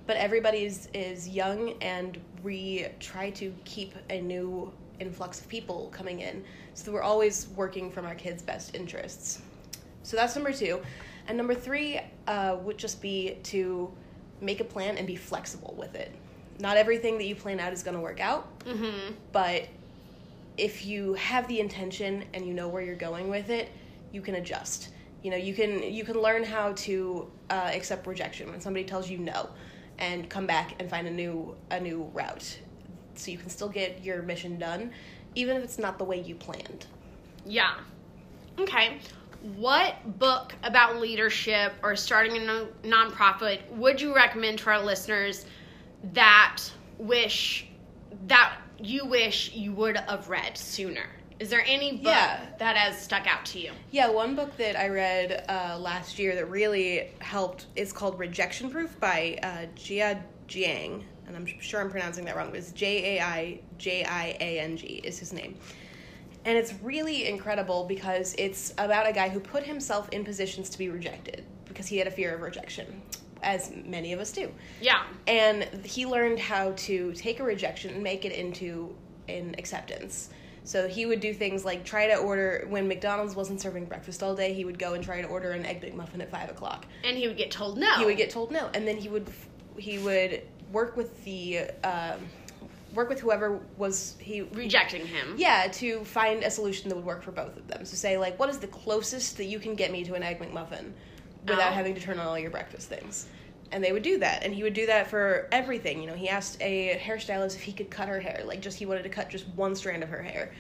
but 0.08 0.18
everybody 0.18 0.66
is 0.66 0.90
is 0.94 1.30
young, 1.30 1.74
and 1.82 2.20
we 2.44 2.88
try 3.00 3.30
to 3.32 3.54
keep 3.66 3.94
a 4.10 4.20
new 4.20 4.72
influx 5.00 5.40
of 5.40 5.48
people 5.48 5.90
coming 5.94 6.22
in, 6.22 6.44
so 6.74 6.86
that 6.86 6.92
we're 6.92 7.04
always 7.04 7.48
working 7.56 7.92
from 7.92 8.06
our 8.06 8.16
kids' 8.16 8.42
best 8.42 8.76
interests. 8.76 9.42
So 10.04 10.18
that's 10.18 10.36
number 10.36 10.54
two, 10.54 10.82
and 11.28 11.38
number 11.38 11.54
three 11.54 12.00
uh, 12.28 12.58
would 12.64 12.78
just 12.78 13.02
be 13.02 13.38
to 13.44 13.92
make 14.42 14.60
a 14.60 14.64
plan 14.64 14.98
and 14.98 15.06
be 15.06 15.16
flexible 15.16 15.76
with 15.78 15.94
it. 15.96 16.12
Not 16.60 16.78
everything 16.78 17.18
that 17.18 17.26
you 17.26 17.36
plan 17.36 17.60
out 17.60 17.74
is 17.74 17.84
going 17.84 17.96
to 17.96 18.02
work 18.02 18.20
out 18.20 18.48
Mm-hmm. 18.66 19.14
but 19.32 19.68
if 20.58 20.86
you 20.86 21.14
have 21.14 21.48
the 21.48 21.60
intention 21.60 22.26
and 22.34 22.46
you 22.46 22.54
know 22.54 22.68
where 22.68 22.82
you're 22.82 22.96
going 22.96 23.30
with 23.30 23.50
it 23.50 23.70
you 24.12 24.22
can 24.22 24.36
adjust 24.36 24.90
you 25.24 25.32
know 25.32 25.38
you 25.38 25.54
can 25.54 25.82
you 25.84 26.04
can 26.04 26.20
learn 26.22 26.44
how 26.44 26.74
to 26.74 27.30
uh, 27.50 27.72
accept 27.74 28.06
rejection 28.08 28.50
when 28.52 28.60
somebody 28.60 28.84
tells 28.86 29.10
you 29.10 29.18
no 29.18 29.50
and 30.00 30.30
come 30.30 30.46
back 30.46 30.76
and 30.80 30.90
find 30.90 31.08
a 31.08 31.12
new 31.12 31.56
a 31.72 31.80
new 31.80 32.04
route 32.14 32.60
so 33.16 33.32
you 33.32 33.38
can 33.38 33.50
still 33.50 33.70
get 33.70 34.04
your 34.04 34.22
mission 34.22 34.58
done 34.60 34.92
even 35.36 35.56
if 35.58 35.64
it's 35.64 35.80
not 35.80 35.98
the 35.98 36.04
way 36.04 36.20
you 36.22 36.36
planned 36.36 36.86
Yeah. 37.46 37.76
Okay. 38.60 38.98
What 39.56 40.20
book 40.20 40.54
about 40.64 40.98
leadership 40.98 41.72
or 41.82 41.96
starting 41.96 42.36
a 42.36 42.46
non- 42.46 42.68
nonprofit 42.84 43.60
would 43.72 44.02
you 44.02 44.14
recommend 44.14 44.60
to 44.60 44.70
our 44.72 44.84
listeners 44.84 45.46
that 46.14 46.62
wish 46.98 47.68
that 48.28 48.54
you 48.80 49.06
wish 49.06 49.52
you 49.54 49.72
would 49.74 49.98
have 49.98 50.30
read 50.30 50.58
sooner? 50.58 51.06
Is 51.40 51.50
there 51.50 51.64
any 51.66 51.94
book 51.94 52.08
Yeah. 52.08 52.46
that 52.58 52.76
has 52.76 53.00
stuck 53.02 53.26
out 53.26 53.46
to 53.48 53.60
you? 53.60 53.72
Yeah, 53.92 54.10
one 54.10 54.36
book 54.36 54.56
that 54.58 54.78
I 54.78 54.90
read 54.90 55.46
uh, 55.48 55.78
last 55.80 56.20
year 56.20 56.36
that 56.36 56.50
really 56.50 57.12
helped 57.20 57.68
is 57.78 57.94
called 57.94 58.20
Rejection 58.20 58.70
Proof 58.70 59.00
by 59.00 59.40
uh, 59.42 59.66
Jia 59.76 60.22
Jiang, 60.50 61.04
and 61.28 61.36
I'm 61.36 61.46
sure 61.46 61.80
I'm 61.80 61.90
pronouncing 61.90 62.26
that 62.26 62.36
wrong, 62.36 62.50
but 62.50 62.60
it's 62.60 62.72
J 62.74 63.18
A 63.18 63.24
I 63.24 63.60
J 63.78 64.04
I 64.04 64.36
A 64.42 64.60
N 64.60 64.76
G 64.76 64.86
is 65.04 65.18
his 65.20 65.32
name. 65.32 65.56
And 66.46 66.58
it's 66.58 66.74
really 66.82 67.28
incredible 67.28 67.86
because 67.86 68.34
it's 68.38 68.74
about 68.78 69.08
a 69.08 69.14
guy 69.14 69.30
who 69.30 69.40
put 69.40 69.64
himself 69.64 70.10
in 70.10 70.24
positions 70.26 70.70
to 70.72 70.78
be 70.78 70.90
rejected 70.90 71.46
because 71.66 71.86
he 71.88 71.98
had 71.98 72.08
a 72.08 72.12
fear 72.12 72.34
of 72.34 72.42
rejection, 72.42 73.02
as 73.44 73.72
many 73.86 74.14
of 74.14 74.20
us 74.20 74.32
do. 74.32 74.52
Yeah. 74.82 75.04
And 75.28 75.64
he 75.86 76.06
learned 76.06 76.40
how 76.40 76.74
to 76.74 77.14
take 77.14 77.40
a 77.40 77.44
rejection 77.44 77.94
and 77.94 78.04
make 78.04 78.26
it 78.26 78.32
into 78.32 78.96
an 79.28 79.56
acceptance. 79.58 80.30
So 80.64 80.88
he 80.88 81.06
would 81.06 81.20
do 81.20 81.34
things 81.34 81.66
like 81.66 81.84
try 81.84 82.08
to 82.08 82.16
order 82.18 82.66
when 82.70 82.88
McDonald's 82.88 83.36
wasn't 83.36 83.62
serving 83.62 83.86
breakfast 83.86 84.22
all 84.22 84.36
day. 84.36 84.54
He 84.54 84.66
would 84.66 84.78
go 84.78 84.94
and 84.94 85.04
try 85.04 85.22
to 85.22 85.28
order 85.28 85.52
an 85.52 85.66
egg 85.66 85.82
McMuffin 85.82 86.22
at 86.22 86.30
five 86.30 86.50
o'clock. 86.50 86.86
And 87.04 87.18
he 87.18 87.28
would 87.28 87.38
get 87.38 87.50
told 87.50 87.78
no. 87.78 87.98
He 87.98 88.06
would 88.06 88.18
get 88.18 88.30
told 88.30 88.52
no, 88.52 88.70
and 88.74 88.88
then 88.88 88.98
he 88.98 89.10
would 89.10 89.28
he 89.78 89.98
would 89.98 90.44
work 90.72 90.96
with 90.96 91.24
the 91.24 91.62
um, 91.84 92.20
work 92.94 93.10
with 93.10 93.20
whoever 93.20 93.60
was 93.78 94.16
he 94.20 94.42
rejecting 94.42 95.06
him. 95.06 95.36
yeah 95.38 95.68
to 95.72 96.04
find 96.04 96.44
a 96.44 96.52
solution 96.52 96.90
that 96.90 96.96
would 96.96 97.06
work 97.06 97.24
for 97.24 97.32
both 97.32 97.56
of 97.58 97.68
them. 97.68 97.86
So 97.86 97.96
say 97.96 98.18
like, 98.18 98.38
what 98.40 98.50
is 98.50 98.60
the 98.60 98.68
closest 98.68 99.38
that 99.38 99.46
you 99.46 99.60
can 99.60 99.76
get 99.76 99.92
me 99.92 100.04
to 100.06 100.16
an 100.16 100.24
egg 100.24 100.40
McMuffin 100.40 100.92
without 101.44 101.72
Oh. 101.72 101.76
having 101.76 101.96
to 101.96 102.02
turn 102.02 102.20
on 102.20 102.28
all 102.28 102.38
your 102.40 102.52
breakfast 102.52 102.90
things? 102.90 103.28
And 103.72 103.84
they 103.84 103.92
would 103.92 104.02
do 104.04 104.18
that, 104.20 104.44
and 104.44 104.54
he 104.54 104.64
would 104.64 104.74
do 104.74 104.88
that 104.88 105.08
for 105.10 105.48
everything. 105.52 106.02
You 106.02 106.08
know, 106.08 106.16
he 106.16 106.28
asked 106.28 106.58
a 106.60 106.98
hairstylist 107.00 107.56
if 107.56 107.62
he 107.62 107.72
could 107.72 107.92
cut 107.92 108.08
her 108.08 108.20
hair, 108.20 108.42
like 108.46 108.62
just 108.62 108.80
he 108.80 108.86
wanted 108.88 109.04
to 109.04 109.10
cut 109.10 109.30
just 109.30 109.48
one 109.50 109.76
strand 109.76 110.02
of 110.02 110.10
her 110.10 110.24
hair, 110.24 110.52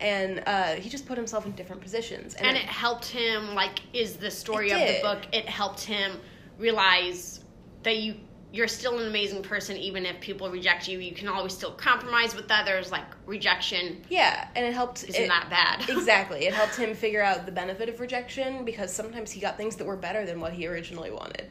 and 0.00 0.40
uh, 0.46 0.74
he 0.74 0.88
just 0.88 1.04
put 1.06 1.16
himself 1.18 1.46
in 1.46 1.52
different 1.52 1.82
positions. 1.82 2.34
and 2.34 2.56
it 2.56 2.62
helped 2.64 3.06
him 3.06 3.54
like 3.56 3.80
is 3.92 4.16
the 4.16 4.30
story 4.30 4.70
of 4.70 4.78
the 4.78 4.98
book 5.02 5.22
it 5.32 5.48
helped 5.48 5.80
him 5.80 6.20
realize 6.58 7.40
that 7.82 7.96
you 7.98 8.14
you're 8.54 8.68
still 8.68 8.98
an 9.00 9.08
amazing 9.08 9.42
person 9.42 9.76
even 9.76 10.06
if 10.06 10.20
people 10.20 10.48
reject 10.48 10.86
you 10.86 11.00
you 11.00 11.12
can 11.12 11.26
always 11.26 11.52
still 11.52 11.72
compromise 11.72 12.36
with 12.36 12.48
others 12.50 12.92
like 12.92 13.04
rejection 13.26 14.00
yeah, 14.08 14.46
and 14.54 14.64
it 14.64 14.72
helped. 14.72 15.02
isn't 15.02 15.24
it- 15.24 15.28
that 15.28 15.48
bad 15.50 15.88
exactly. 15.96 16.46
It 16.46 16.54
helped 16.54 16.76
him 16.76 16.94
figure 16.94 17.22
out 17.22 17.46
the 17.46 17.52
benefit 17.52 17.88
of 17.88 17.98
rejection 17.98 18.64
because 18.64 18.92
sometimes 18.92 19.30
he 19.32 19.40
got 19.40 19.56
things 19.56 19.74
that 19.76 19.86
were 19.86 19.96
better 19.96 20.24
than 20.24 20.40
what 20.40 20.52
he 20.52 20.66
originally 20.68 21.10
wanted. 21.10 21.50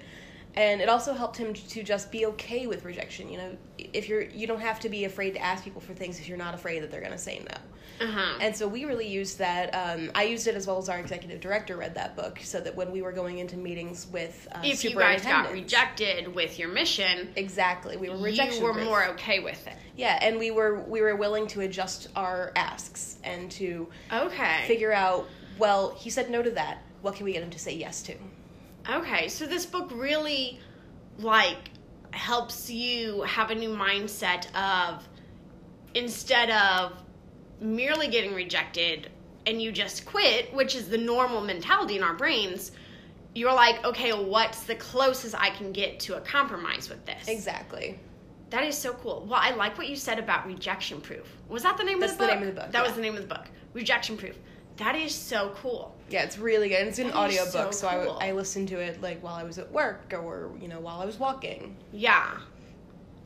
And 0.56 0.82
it 0.82 0.90
also 0.90 1.14
helped 1.14 1.38
him 1.38 1.54
to 1.54 1.84
just 1.84 2.12
be 2.12 2.26
okay 2.28 2.68
with 2.68 2.86
rejection. 2.86 3.30
You 3.30 3.38
know, 3.38 3.58
if 3.78 4.08
you're 4.08 4.22
you 4.22 4.48
don't 4.48 4.62
have 4.62 4.80
to 4.82 4.90
be 4.90 5.06
afraid 5.06 5.32
to 5.32 5.40
ask 5.42 5.64
people 5.64 5.82
for 5.82 5.94
things 5.94 6.20
if 6.20 6.28
you're 6.28 6.38
not 6.38 6.54
afraid 6.54 6.84
that 6.84 6.92
they're 6.92 7.02
going 7.02 7.12
to 7.14 7.18
say 7.18 7.40
no. 7.40 8.06
uh-huh. 8.06 8.38
And 8.40 8.56
so 8.56 8.68
we 8.68 8.86
really 8.86 9.08
used 9.08 9.40
that. 9.40 9.74
Um, 9.74 10.12
I 10.14 10.24
used 10.24 10.48
it 10.48 10.56
as 10.56 10.68
well 10.68 10.78
as 10.78 10.90
our 10.90 11.00
executive 11.00 11.42
director 11.42 11.78
read 11.78 11.96
that 11.96 12.16
book, 12.16 12.40
so 12.44 12.60
that 12.62 12.76
when 12.76 12.92
we 12.92 13.02
were 13.02 13.12
going 13.12 13.40
into 13.40 13.58
meetings 13.58 14.08
with 14.12 14.48
uh, 14.54 14.62
if 14.64 14.84
you 14.84 14.96
guys 14.96 15.24
got 15.24 15.52
rejected 15.52 16.34
with 16.34 16.60
your 16.60 16.70
mission 16.70 17.34
exactly, 17.36 17.98
we 17.98 18.10
were 18.10 18.18
rejection. 18.18 18.60
you 18.60 18.64
were 18.64 18.74
proof. 18.74 18.86
more 18.86 19.06
okay 19.06 19.40
with 19.40 19.66
it 19.68 19.78
yeah, 19.96 20.18
and 20.22 20.40
we 20.40 20.52
were 20.52 20.82
we 20.82 21.02
were 21.02 21.16
willing 21.16 21.48
to 21.48 21.62
adjust 21.62 22.08
our 22.16 22.52
asks 22.56 23.18
and 23.24 23.50
to 23.52 23.88
okay 24.12 24.64
figure 24.68 24.94
out. 24.94 25.28
Well, 25.60 25.92
he 25.92 26.10
said 26.10 26.32
no 26.32 26.42
to 26.42 26.52
that. 26.52 26.80
What 27.02 27.16
can 27.16 27.26
we 27.26 27.34
get 27.34 27.44
him 27.44 27.52
to 27.52 27.60
say 27.60 27.76
yes 27.76 28.02
to? 28.04 28.16
Okay 28.90 29.28
so 29.28 29.46
this 29.46 29.66
book 29.66 29.90
really 29.94 30.60
like 31.20 31.70
helps 32.12 32.70
you 32.70 33.22
have 33.24 33.50
a 33.50 33.56
new 33.56 33.70
mindset 33.70 34.54
of 34.56 35.08
instead 35.96 36.50
of 36.52 36.94
merely 37.60 38.08
getting 38.08 38.34
rejected 38.34 39.10
and 39.46 39.62
you 39.62 39.72
just 39.72 40.06
quit, 40.06 40.54
which 40.54 40.76
is 40.76 40.90
the 40.90 40.98
normal 40.98 41.42
mentality 41.42 41.98
in 41.98 42.04
our 42.04 42.14
brains, 42.14 42.72
you're 43.36 43.54
like, 43.54 43.84
okay, 43.84 44.12
what's 44.12 44.64
the 44.64 44.76
closest 44.76 45.36
I 45.36 45.50
can 45.50 45.72
get 45.72 46.00
to 46.02 46.18
a 46.18 46.22
compromise 46.22 46.90
with 46.90 47.06
this? 47.06 47.28
Exactly. 47.28 48.00
That 48.52 48.64
is 48.64 48.78
so 48.78 48.94
cool. 48.94 49.26
Well, 49.28 49.40
I 49.42 49.52
like 49.52 49.78
what 49.78 49.88
you 49.88 49.96
said 49.96 50.20
about 50.20 50.46
rejection 50.46 51.02
proof. 51.02 51.28
Was 51.50 51.64
that 51.64 51.78
the 51.78 51.84
name 51.84 52.00
That's 52.00 52.14
of 52.14 52.20
the 52.20 52.26
book? 52.26 52.30
That's 52.30 52.40
the 52.40 52.46
name 52.46 52.50
of 52.50 52.56
the 52.56 52.62
book, 52.62 52.72
That 52.72 52.86
was 52.86 52.94
the 52.94 53.02
name 53.02 53.16
of 53.16 53.22
the 53.22 53.28
book. 53.28 53.46
Rejection 53.74 54.18
proof. 54.18 54.38
That 54.78 54.96
is 54.96 55.14
so 55.14 55.54
cool. 55.56 55.96
Yeah, 56.14 56.22
it's 56.24 56.38
really 56.38 56.70
good. 56.70 56.80
And 56.82 56.90
it's 56.90 57.00
an 57.00 57.08
That 57.08 57.16
audiobook, 57.16 57.52
so 57.52 57.72
so, 57.72 57.88
I 57.88 58.06
cool. 58.06 58.20
I, 58.22 58.32
listened 58.34 58.68
to 58.70 58.80
it 58.80 59.02
like 59.02 59.24
while 59.24 59.34
I 59.34 59.44
was 59.44 59.58
at 59.58 59.72
work 59.72 60.14
or 60.14 60.52
you 60.62 60.68
know 60.68 60.80
while 60.80 61.02
I 61.02 61.06
was 61.06 61.18
walking. 61.18 61.76
Yeah. 61.92 62.38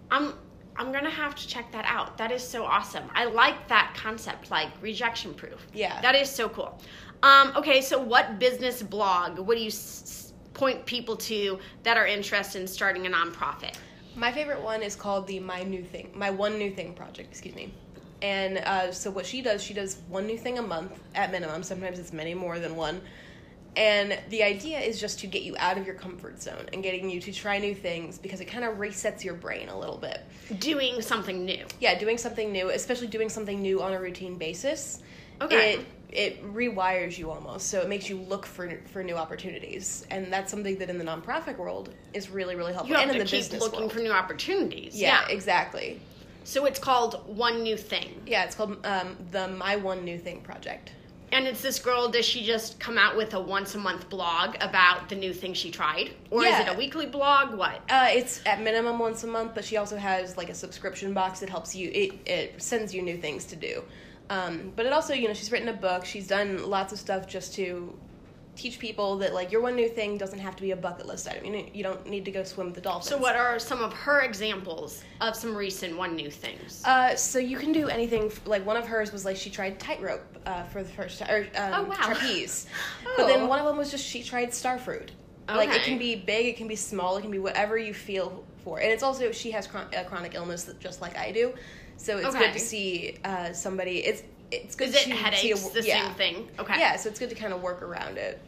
I'm 0.10 0.34
I'm 0.78 0.94
gonna 0.94 1.10
have 1.10 1.36
to 1.36 1.46
check 1.48 1.70
that 1.74 1.84
out. 1.86 2.18
That 2.18 2.32
is 2.32 2.42
so 2.48 2.64
awesome. 2.64 3.04
I 3.14 3.26
like 3.26 3.68
that 3.68 3.94
concept, 3.98 4.52
like 4.52 4.70
rejection 4.82 5.34
proof. 5.34 5.68
Yeah. 5.74 6.00
That 6.02 6.16
is 6.16 6.30
so 6.30 6.48
cool. 6.48 6.80
Um, 7.24 7.52
okay, 7.58 7.82
so 7.82 8.00
what 8.00 8.40
business 8.40 8.82
blog 8.82 9.40
would 9.40 9.60
you 9.60 9.68
s- 9.68 10.04
s- 10.06 10.34
point 10.54 10.86
people 10.86 11.18
to 11.18 11.60
that 11.84 11.98
are 11.98 12.08
interested 12.08 12.62
in 12.62 12.68
starting 12.68 13.06
a 13.08 13.10
nonprofit? 13.10 13.76
My 14.16 14.32
favorite 14.32 14.62
one 14.62 14.82
is 14.82 14.96
called 14.96 15.28
the 15.28 15.40
My 15.40 15.64
New 15.64 15.84
Thing, 15.84 16.12
My 16.16 16.30
One 16.30 16.58
New 16.58 16.72
Thing 16.72 16.94
project. 16.94 17.30
Excuse 17.32 17.56
me. 17.56 17.74
And 18.22 18.58
uh, 18.60 18.92
so 18.92 19.12
what 19.12 19.26
she 19.26 19.42
does, 19.42 19.64
she 19.64 19.74
does 19.74 19.98
one 20.10 20.26
new 20.26 20.38
thing 20.38 20.58
a 20.58 20.62
month 20.62 21.00
at 21.16 21.32
minimum. 21.32 21.62
Sometimes 21.64 22.00
it's 22.00 22.12
many 22.14 22.34
more 22.34 22.60
than 22.60 22.76
one. 22.76 23.02
And 23.76 24.18
the 24.30 24.42
idea 24.42 24.80
is 24.80 25.00
just 25.00 25.20
to 25.20 25.28
get 25.28 25.44
you 25.44 25.56
out 25.60 25.78
of 25.78 25.86
your 25.86 25.94
comfort 25.94 26.42
zone 26.42 26.68
and 26.74 26.82
getting 26.82 27.12
you 27.12 27.22
to 27.22 27.32
try 27.32 27.60
new 27.60 27.76
things 27.76 28.18
because 28.18 28.42
it 28.42 28.46
kind 28.46 28.64
of 28.66 28.78
resets 28.78 29.24
your 29.24 29.36
brain 29.36 29.70
a 29.70 29.78
little 29.78 29.98
bit. 29.98 30.22
Doing 30.60 31.00
something 31.02 31.46
new. 31.46 31.64
Yeah, 31.80 32.00
doing 32.00 32.18
something 32.18 32.52
new, 32.52 32.70
especially 32.72 33.06
doing 33.08 33.30
something 33.30 33.62
new 33.62 33.84
on 33.84 33.94
a 33.94 34.00
routine 34.02 34.36
basis. 34.38 35.04
Okay. 35.42 35.74
It 35.76 35.86
it 36.10 36.54
rewires 36.54 37.18
you 37.20 37.30
almost, 37.30 37.68
so 37.68 37.82
it 37.82 37.90
makes 37.90 38.10
you 38.10 38.18
look 38.18 38.46
for 38.48 38.80
for 38.92 39.04
new 39.04 39.16
opportunities, 39.16 40.08
and 40.10 40.32
that's 40.34 40.50
something 40.50 40.78
that 40.80 40.90
in 40.90 40.98
the 40.98 41.04
nonprofit 41.04 41.58
world 41.58 41.94
is 42.14 42.30
really 42.32 42.56
really 42.56 42.72
helpful, 42.74 42.90
You 42.90 42.96
have 43.00 43.10
and 43.10 43.12
in 43.12 43.18
the 43.20 43.26
keep 43.26 43.40
business 43.42 43.62
looking 43.62 43.82
world. 43.82 43.92
for 43.92 44.00
new 44.00 44.12
opportunities. 44.12 44.96
yeah, 45.00 45.26
Yeah. 45.28 45.36
exactly. 45.36 46.00
So 46.48 46.64
it's 46.64 46.80
called 46.80 47.24
One 47.28 47.62
New 47.62 47.76
Thing. 47.76 48.22
Yeah, 48.26 48.46
it's 48.46 48.56
called 48.56 48.78
um, 48.86 49.18
the 49.32 49.50
My 49.50 49.76
One 49.76 50.06
New 50.06 50.18
Thing 50.18 50.40
project. 50.40 50.94
And 51.34 51.46
it's 51.46 51.62
this 51.62 51.78
girl, 51.78 52.08
does 52.08 52.24
she 52.24 52.46
just 52.46 52.80
come 52.80 52.98
out 52.98 53.18
with 53.18 53.34
a 53.34 53.40
once 53.40 53.76
a 53.76 53.78
month 53.78 54.10
blog 54.10 54.56
about 54.62 55.10
the 55.10 55.16
new 55.16 55.34
thing 55.34 55.54
she 55.54 55.72
tried? 55.72 56.12
Or 56.32 56.46
is 56.46 56.58
it 56.58 56.70
a 56.70 56.74
weekly 56.74 57.06
blog? 57.06 57.54
What? 57.54 57.82
Uh, 57.90 58.08
it's 58.12 58.42
at 58.46 58.62
minimum 58.62 58.98
once 58.98 59.26
a 59.26 59.28
month, 59.28 59.56
but 59.56 59.66
she 59.66 59.76
also 59.76 59.98
has 59.98 60.38
like 60.38 60.50
a 60.50 60.54
subscription 60.54 61.14
box 61.14 61.42
that 61.42 61.50
helps 61.50 61.76
you. 61.76 61.92
It 61.94 62.14
it 62.26 62.62
sends 62.64 62.96
you 62.96 63.02
new 63.02 63.18
things 63.18 63.44
to 63.48 63.58
do. 63.58 63.84
Um, 64.30 64.72
but 64.74 64.86
it 64.86 64.94
also, 64.94 65.14
you 65.14 65.28
know, 65.28 65.34
she's 65.34 65.52
written 65.52 65.68
a 65.68 65.74
book. 65.74 66.06
She's 66.06 66.28
done 66.28 66.70
lots 66.70 66.94
of 66.94 67.00
stuff 67.00 67.28
just 67.28 67.56
to 67.56 67.94
teach 68.58 68.80
people 68.80 69.18
that 69.20 69.34
like 69.34 69.52
your 69.52 69.62
one 69.62 69.76
new 69.76 69.88
thing 69.88 70.18
doesn't 70.18 70.40
have 70.40 70.56
to 70.56 70.62
be 70.62 70.72
a 70.72 70.76
bucket 70.76 71.06
list 71.06 71.28
item. 71.28 71.46
You 71.46 71.52
know, 71.52 71.66
you 71.74 71.84
don't 71.84 72.06
need 72.08 72.26
to 72.26 72.32
go 72.32 72.44
swim 72.44 72.68
with 72.68 72.76
the 72.76 72.82
dolphins. 72.82 73.10
So, 73.10 73.18
what 73.18 73.36
are 73.36 73.60
some 73.60 73.82
of 73.82 73.94
her 73.94 74.22
examples 74.22 75.04
of 75.22 75.36
some 75.36 75.56
recent 75.56 75.98
one 75.98 76.16
new 76.16 76.30
things? 76.32 76.82
Uh, 76.86 77.16
so 77.16 77.40
you 77.40 77.58
can 77.58 77.72
do 77.72 77.88
anything. 77.88 78.26
f- 78.26 78.42
Like 78.46 78.66
one 78.66 78.76
of 78.78 78.86
hers 78.88 79.12
was 79.14 79.24
like 79.26 79.38
she 79.38 79.50
tried 79.50 79.80
tightrope 79.80 80.24
uh, 80.46 80.64
for 80.64 80.84
the 80.84 80.90
first 80.90 81.20
time, 81.20 81.30
or 81.30 81.40
um, 81.56 81.74
Oh, 81.74 81.84
wow. 81.84 81.96
trapeze. 82.04 82.68
Oh. 83.06 83.14
But 83.18 83.28
then 83.28 83.48
one 83.48 83.60
of 83.60 83.66
them 83.66 83.78
was 83.78 83.92
just 83.92 84.06
she 84.06 84.24
tried 84.24 84.50
starfruit. 84.50 85.10
Okay. 85.50 85.56
Like 85.58 85.70
it 85.74 85.84
can 85.84 85.98
be 85.98 86.16
big, 86.16 86.48
it 86.48 86.58
can 86.58 86.68
be 86.68 86.76
small, 86.76 87.16
it 87.18 87.22
can 87.22 87.32
be 87.32 87.40
whatever 87.40 87.78
you 87.78 87.94
feel 87.94 88.44
for. 88.64 88.80
And 88.80 88.92
it's 88.92 89.04
also 89.04 89.32
she 89.32 89.52
has 89.52 89.66
chron- 89.68 89.88
a 89.96 90.04
chronic 90.04 90.34
illness 90.36 90.64
that, 90.66 90.80
just 90.80 91.02
like 91.02 91.18
I 91.18 91.32
do, 91.32 91.54
so 91.96 92.18
it's 92.18 92.28
Okay. 92.28 92.40
good 92.40 92.54
to 92.54 92.60
see 92.60 93.18
uh, 93.24 93.54
somebody. 93.54 94.00
It's 94.00 94.24
it's 94.52 94.76
good 94.76 94.90
Is 94.90 94.96
it 94.96 95.04
to 95.06 95.10
headaches? 95.12 95.64
w- 95.64 95.82
the 95.82 95.88
yeah. 95.88 96.06
same 96.06 96.14
thing? 96.16 96.50
Okay. 96.60 96.80
Yeah, 96.80 96.96
so 96.96 97.10
it's 97.10 97.20
good 97.20 97.30
to 97.30 97.36
kind 97.36 97.54
of 97.54 97.62
work 97.62 97.82
around 97.82 98.18
it. 98.18 98.40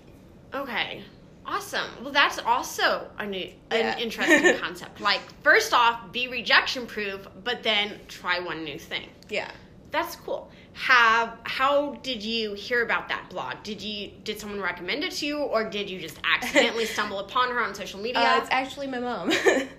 Okay. 0.54 1.04
Awesome. 1.46 1.90
Well, 2.04 2.14
that's 2.14 2.38
also 2.40 3.10
a 3.18 3.26
new, 3.26 3.50
Yeah. 3.72 3.94
an 3.96 4.00
interesting 4.00 4.58
concept. 4.62 5.02
Like, 5.02 5.22
first 5.42 5.74
off, 5.74 6.12
be 6.12 6.28
rejection 6.28 6.86
proof, 6.86 7.28
but 7.44 7.64
then 7.64 8.00
try 8.08 8.40
one 8.40 8.64
new 8.64 8.78
thing. 8.78 9.10
Yeah. 9.30 9.50
That's 9.92 10.16
cool. 10.16 10.52
Have 10.74 11.36
how 11.44 11.96
did 12.04 12.24
you 12.24 12.54
hear 12.54 12.84
about 12.84 13.10
that 13.10 13.28
blog? 13.32 13.64
Did 13.64 13.82
you 13.82 14.12
did 14.24 14.40
someone 14.40 14.62
recommend 14.62 15.04
it 15.04 15.12
to 15.14 15.26
you, 15.26 15.40
or 15.40 15.68
did 15.68 15.90
you 15.90 16.00
just 16.00 16.20
accidentally 16.24 16.86
stumble 16.86 17.20
upon 17.20 17.50
her 17.50 17.60
on 17.60 17.74
social 17.74 18.00
media? 18.00 18.22
Uh, 18.22 18.38
it's 18.38 18.50
actually 18.52 18.86
my 18.88 19.00
mom. 19.00 19.32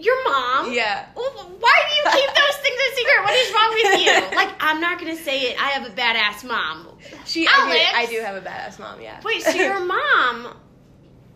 Your 0.00 0.24
mom? 0.24 0.72
yeah. 0.72 1.06
Why 1.14 1.22
do 1.24 1.94
you 1.96 2.20
keep 2.20 2.34
those 2.34 2.56
things 2.56 2.78
a 2.80 2.96
secret? 2.96 3.22
What 3.22 3.34
is 3.34 3.52
wrong 3.54 3.70
with 3.74 4.00
you? 4.00 4.36
Like, 4.40 4.54
I'm 4.60 4.80
not 4.80 4.98
gonna 4.98 5.16
say 5.16 5.40
it. 5.42 5.62
I 5.62 5.68
have 5.70 5.86
a 5.86 5.94
badass 5.94 6.44
mom. 6.48 6.88
She, 7.26 7.46
I 7.46 7.50
do, 7.70 7.98
I 7.98 8.06
do 8.06 8.20
have 8.24 8.36
a 8.36 8.40
badass 8.40 8.78
mom. 8.78 9.00
Yeah. 9.00 9.20
Wait, 9.24 9.42
so 9.42 9.50
your 9.50 9.80
mom, 9.84 10.56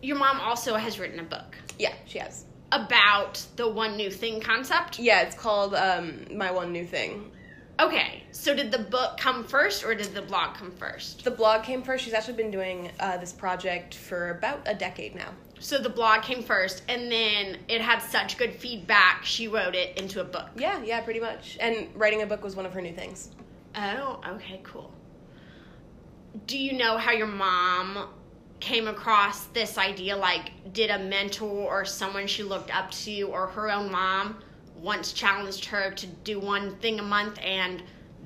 your 0.01 0.17
mom 0.17 0.39
also 0.39 0.75
has 0.75 0.97
written 0.99 1.19
a 1.19 1.23
book 1.23 1.55
yeah, 1.77 1.93
she 2.05 2.17
has. 2.19 2.45
about 2.71 3.45
the 3.57 3.69
one 3.69 3.95
new 3.97 4.09
thing 4.09 4.41
concept. 4.41 4.97
Yeah, 4.99 5.21
it's 5.21 5.35
called 5.35 5.75
um, 5.75 6.25
my 6.35 6.51
one 6.51 6.71
new 6.71 6.85
thing. 6.85 7.31
Okay, 7.79 8.23
so 8.31 8.55
did 8.55 8.71
the 8.71 8.79
book 8.79 9.17
come 9.17 9.43
first, 9.43 9.83
or 9.83 9.93
did 9.93 10.13
the 10.13 10.21
blog 10.21 10.55
come 10.55 10.71
first? 10.71 11.23
The 11.25 11.31
blog 11.31 11.63
came 11.63 11.83
first. 11.83 12.05
She's 12.05 12.13
actually 12.13 12.35
been 12.35 12.51
doing 12.51 12.89
uh, 13.01 13.17
this 13.17 13.33
project 13.33 13.95
for 13.95 14.29
about 14.31 14.61
a 14.65 14.73
decade 14.73 15.13
now. 15.13 15.31
So 15.59 15.77
the 15.77 15.89
blog 15.89 16.21
came 16.21 16.43
first, 16.43 16.83
and 16.89 17.11
then 17.11 17.57
it 17.67 17.81
had 17.81 17.99
such 17.99 18.37
good 18.37 18.53
feedback, 18.53 19.23
she 19.23 19.47
wrote 19.47 19.73
it 19.73 19.97
into 19.97 20.21
a 20.21 20.23
book. 20.23 20.49
Yeah, 20.57 20.83
yeah, 20.83 21.01
pretty 21.01 21.19
much. 21.19 21.57
And 21.59 21.87
writing 21.95 22.21
a 22.21 22.25
book 22.25 22.43
was 22.43 22.55
one 22.55 22.65
of 22.65 22.73
her 22.73 22.81
new 22.81 22.93
things. 22.93 23.31
Oh, 23.75 24.21
okay, 24.27 24.59
cool. 24.63 24.91
Do 26.45 26.57
you 26.57 26.73
know 26.73 26.97
how 26.97 27.13
your 27.13 27.27
mom 27.27 28.09
came 28.59 28.87
across 28.87 29.45
this 29.47 29.77
idea? 29.77 30.15
Like, 30.17 30.73
did 30.73 30.89
a 30.89 30.99
mentor 30.99 31.49
or 31.49 31.85
someone 31.85 32.27
she 32.27 32.43
looked 32.43 32.75
up 32.75 32.91
to, 32.91 33.23
or 33.23 33.47
her 33.47 33.71
own 33.71 33.91
mom, 33.91 34.43
once 34.75 35.13
challenged 35.13 35.65
her 35.65 35.91
to 35.91 36.07
do 36.07 36.39
one 36.39 36.75
thing 36.77 36.99
a 36.99 37.03
month, 37.03 37.39
and 37.41 37.81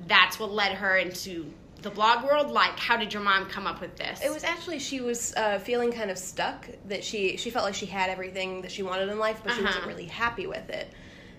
that's 0.06 0.38
what 0.38 0.50
led 0.50 0.72
her 0.72 0.96
into 0.96 1.52
the 1.82 1.90
blog 1.90 2.24
world? 2.24 2.50
Like, 2.50 2.78
how 2.78 2.96
did 2.96 3.12
your 3.12 3.22
mom 3.22 3.46
come 3.46 3.66
up 3.66 3.80
with 3.80 3.96
this? 3.96 4.20
It 4.24 4.32
was 4.32 4.44
actually 4.44 4.78
she 4.78 5.00
was 5.00 5.34
uh, 5.36 5.58
feeling 5.58 5.92
kind 5.92 6.10
of 6.10 6.18
stuck 6.18 6.66
that 6.86 7.02
she 7.04 7.36
she 7.36 7.50
felt 7.50 7.64
like 7.64 7.74
she 7.74 7.86
had 7.86 8.10
everything 8.10 8.62
that 8.62 8.70
she 8.72 8.82
wanted 8.82 9.08
in 9.08 9.18
life, 9.18 9.40
but 9.44 9.52
she 9.54 9.62
wasn't 9.62 9.82
Uh-huh. 9.84 9.88
really 9.88 10.06
happy 10.06 10.46
with 10.46 10.68
it. 10.70 10.88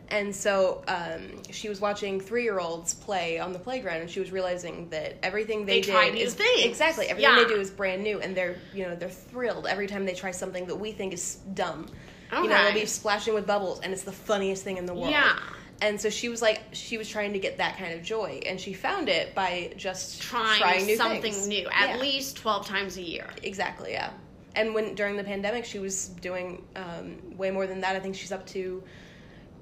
And 0.10 0.36
so 0.36 0.84
um, 0.90 1.42
she 1.52 1.70
was 1.70 1.80
watching 1.80 2.20
three 2.20 2.44
year 2.44 2.60
olds 2.60 2.94
play 2.94 3.40
on 3.40 3.54
the 3.54 3.60
playground, 3.60 4.02
and 4.02 4.10
she 4.10 4.20
was 4.20 4.30
realizing 4.32 4.90
that 4.90 5.16
everything 5.24 5.66
they, 5.66 5.80
They 5.80 6.12
did 6.12 6.16
is 6.16 6.34
things. 6.34 6.66
exactly 6.66 7.08
everything 7.08 7.32
Yeah. 7.38 7.44
they 7.44 7.48
do 7.54 7.60
is 7.62 7.70
brand 7.72 8.04
new, 8.04 8.20
and 8.20 8.36
they're 8.36 8.58
you 8.74 8.84
know 8.86 8.96
they're 8.96 9.10
thrilled 9.10 9.68
every 9.68 9.88
time 9.88 10.06
they 10.06 10.14
try 10.14 10.32
something 10.32 10.66
that 10.66 10.76
we 10.76 10.92
think 10.92 11.14
is 11.14 11.36
dumb. 11.54 11.88
Okay. 12.34 12.44
You 12.44 12.50
know, 12.50 12.64
they'll 12.64 12.74
be 12.74 12.86
splashing 12.86 13.34
with 13.34 13.46
bubbles, 13.48 13.80
and 13.82 13.94
it's 13.94 14.04
the 14.04 14.12
funniest 14.12 14.64
thing 14.64 14.78
in 14.78 14.86
the 14.86 14.94
world. 14.94 15.12
Yeah. 15.12 15.38
And 15.82 16.00
so 16.00 16.10
she 16.12 16.30
was 16.30 16.42
like, 16.44 16.62
she 16.74 16.98
was 17.00 17.10
trying 17.10 17.34
to 17.34 17.40
get 17.40 17.58
that 17.58 17.76
kind 17.78 17.94
of 17.94 18.04
joy, 18.04 18.40
and 18.46 18.62
she 18.62 18.72
found 18.72 19.10
it 19.10 19.34
by 19.34 19.74
just 19.78 20.22
trying, 20.22 20.86
new 20.86 20.96
something 20.96 21.22
things. 21.22 21.48
new 21.48 21.68
at 21.74 21.90
Yeah. 21.96 21.98
least 21.98 22.38
12 22.38 22.68
times 22.68 22.98
a 22.98 23.02
year. 23.02 23.28
Exactly, 23.42 23.94
yeah. 23.94 24.12
And 24.56 24.76
when 24.76 24.94
during 24.94 25.18
the 25.18 25.24
pandemic, 25.24 25.66
she 25.66 25.80
was 25.80 26.10
doing 26.10 26.64
um, 26.76 27.36
way 27.36 27.50
more 27.50 27.66
than 27.66 27.82
that. 27.82 27.96
I 27.96 28.00
think 28.00 28.14
she's 28.16 28.32
up 28.32 28.46
to 28.48 28.84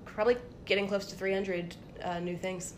probably 0.06 0.36
getting 0.66 0.88
close 0.90 1.06
to 1.06 1.16
300 1.16 1.76
uh, 2.04 2.20
new 2.20 2.36
things. 2.36 2.74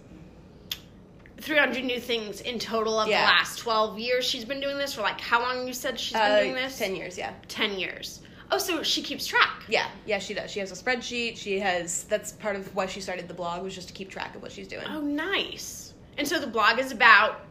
300 1.40 1.84
new 1.84 2.00
things 2.00 2.42
in 2.42 2.60
total 2.60 3.00
of 3.00 3.08
Yeah. 3.08 3.22
the 3.22 3.26
last 3.26 3.58
12 3.60 3.98
years 3.98 4.24
she's 4.26 4.46
been 4.46 4.60
doing 4.60 4.78
this 4.78 4.94
for 4.94 5.02
like 5.02 5.20
how 5.20 5.42
long 5.42 5.66
you 5.68 5.74
said 5.74 6.00
she's 6.00 6.14
been 6.14 6.22
Uh, 6.22 6.40
doing 6.42 6.54
this 6.54 6.78
10 6.78 6.96
years, 6.96 7.18
yeah. 7.18 7.34
10 7.48 7.80
years 7.80 8.22
oh 8.52 8.58
so 8.58 8.84
she 8.84 9.02
keeps 9.02 9.26
track 9.26 9.64
Yeah, 9.70 9.88
yeah, 10.06 10.20
she 10.20 10.34
does. 10.34 10.52
She 10.52 10.60
has 10.60 10.72
a 10.72 10.76
spreadsheet. 10.84 11.38
She 11.38 11.60
has, 11.60 12.04
that's 12.06 12.34
part 12.34 12.56
of 12.56 12.74
why 12.76 12.86
she 12.86 13.02
started 13.02 13.28
the 13.28 13.34
blog, 13.34 13.64
was 13.64 13.74
just 13.76 13.88
to 13.88 13.94
keep 13.94 14.10
track 14.10 14.36
of 14.36 14.42
what 14.42 14.52
she's 14.52 14.68
doing. 14.68 14.86
oh 14.88 15.02
nice 15.02 15.94
and 16.18 16.28
so 16.28 16.40
the 16.40 16.48
blog 16.48 16.78
is 16.80 16.92
about 16.92 17.42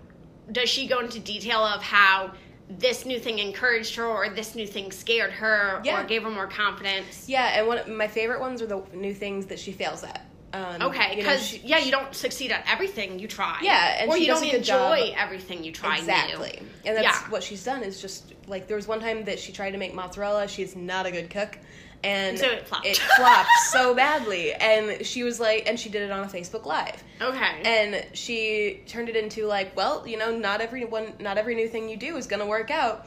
does 0.52 0.68
she 0.68 0.86
go 0.86 1.00
into 1.00 1.18
detail 1.20 1.60
of 1.64 1.82
how 1.82 2.32
this 2.78 3.04
new 3.04 3.18
thing 3.18 3.38
encouraged 3.40 3.96
her 3.96 4.06
or 4.06 4.28
this 4.28 4.54
new 4.54 4.66
thing 4.66 4.92
scared 4.92 5.32
her 5.32 5.80
Yeah. 5.84 6.00
or 6.02 6.04
gave 6.06 6.22
her 6.22 6.30
more 6.30 6.46
confidence 6.46 7.28
Yeah, 7.28 7.58
and 7.58 7.66
one 7.66 7.78
of 7.78 7.88
my 7.88 8.06
favorite 8.06 8.40
ones 8.40 8.62
are 8.62 8.66
the 8.66 8.82
new 8.94 9.14
things 9.14 9.46
that 9.46 9.58
she 9.58 9.72
fails 9.72 10.04
at. 10.04 10.24
Um, 10.52 10.82
okay 10.82 11.10
you 11.10 11.22
know, 11.22 11.28
because 11.30 11.58
yeah 11.62 11.78
you 11.78 11.92
don't 11.92 12.12
succeed 12.14 12.50
at 12.50 12.64
everything 12.68 13.18
you 13.20 13.28
try 13.28 13.58
Yeah, 13.62 13.98
and 14.00 14.10
or 14.10 14.18
you 14.18 14.26
don't 14.26 14.42
good 14.42 14.64
job. 14.64 14.92
enjoy 14.98 15.14
everything 15.16 15.62
you 15.62 15.70
try 15.72 15.98
Exactly. 15.98 16.58
new. 16.60 16.68
And 16.86 16.96
that's 16.96 17.20
Yeah. 17.22 17.30
what 17.30 17.42
she's 17.44 17.62
done 17.64 17.82
is 17.84 18.00
just 18.00 18.32
like 18.48 18.66
there 18.66 18.76
was 18.76 18.88
one 18.88 18.98
time 19.00 19.24
that 19.26 19.38
she 19.38 19.52
tried 19.52 19.70
to 19.72 19.78
make 19.78 19.94
mozzarella. 19.94 20.48
She's 20.48 20.74
not 20.74 21.06
a 21.06 21.12
good 21.12 21.30
cook. 21.30 21.56
And 22.02 22.36
So 22.38 22.46
it 22.50 22.66
flopped. 22.66 22.86
It 22.86 22.96
flopped 23.16 23.48
so 23.70 23.94
badly. 23.94 24.52
And 24.54 25.06
she 25.06 25.22
was 25.22 25.38
like 25.38 25.68
and 25.68 25.78
she 25.78 25.88
did 25.88 26.02
it 26.02 26.10
on 26.10 26.24
a 26.24 26.26
Facebook 26.28 26.64
Live. 26.66 27.00
okay 27.20 27.62
And 27.64 28.04
she 28.16 28.82
turned 28.88 29.08
it 29.08 29.14
into 29.16 29.46
like, 29.46 29.76
well, 29.76 30.04
you 30.06 30.16
know, 30.16 30.36
not 30.36 30.60
every 30.60 30.84
one 30.84 31.12
not 31.20 31.38
every 31.38 31.54
new 31.54 31.68
thing 31.68 31.88
you 31.88 31.96
do 31.96 32.16
is 32.16 32.26
gonna 32.26 32.46
work 32.46 32.70
out. 32.72 33.06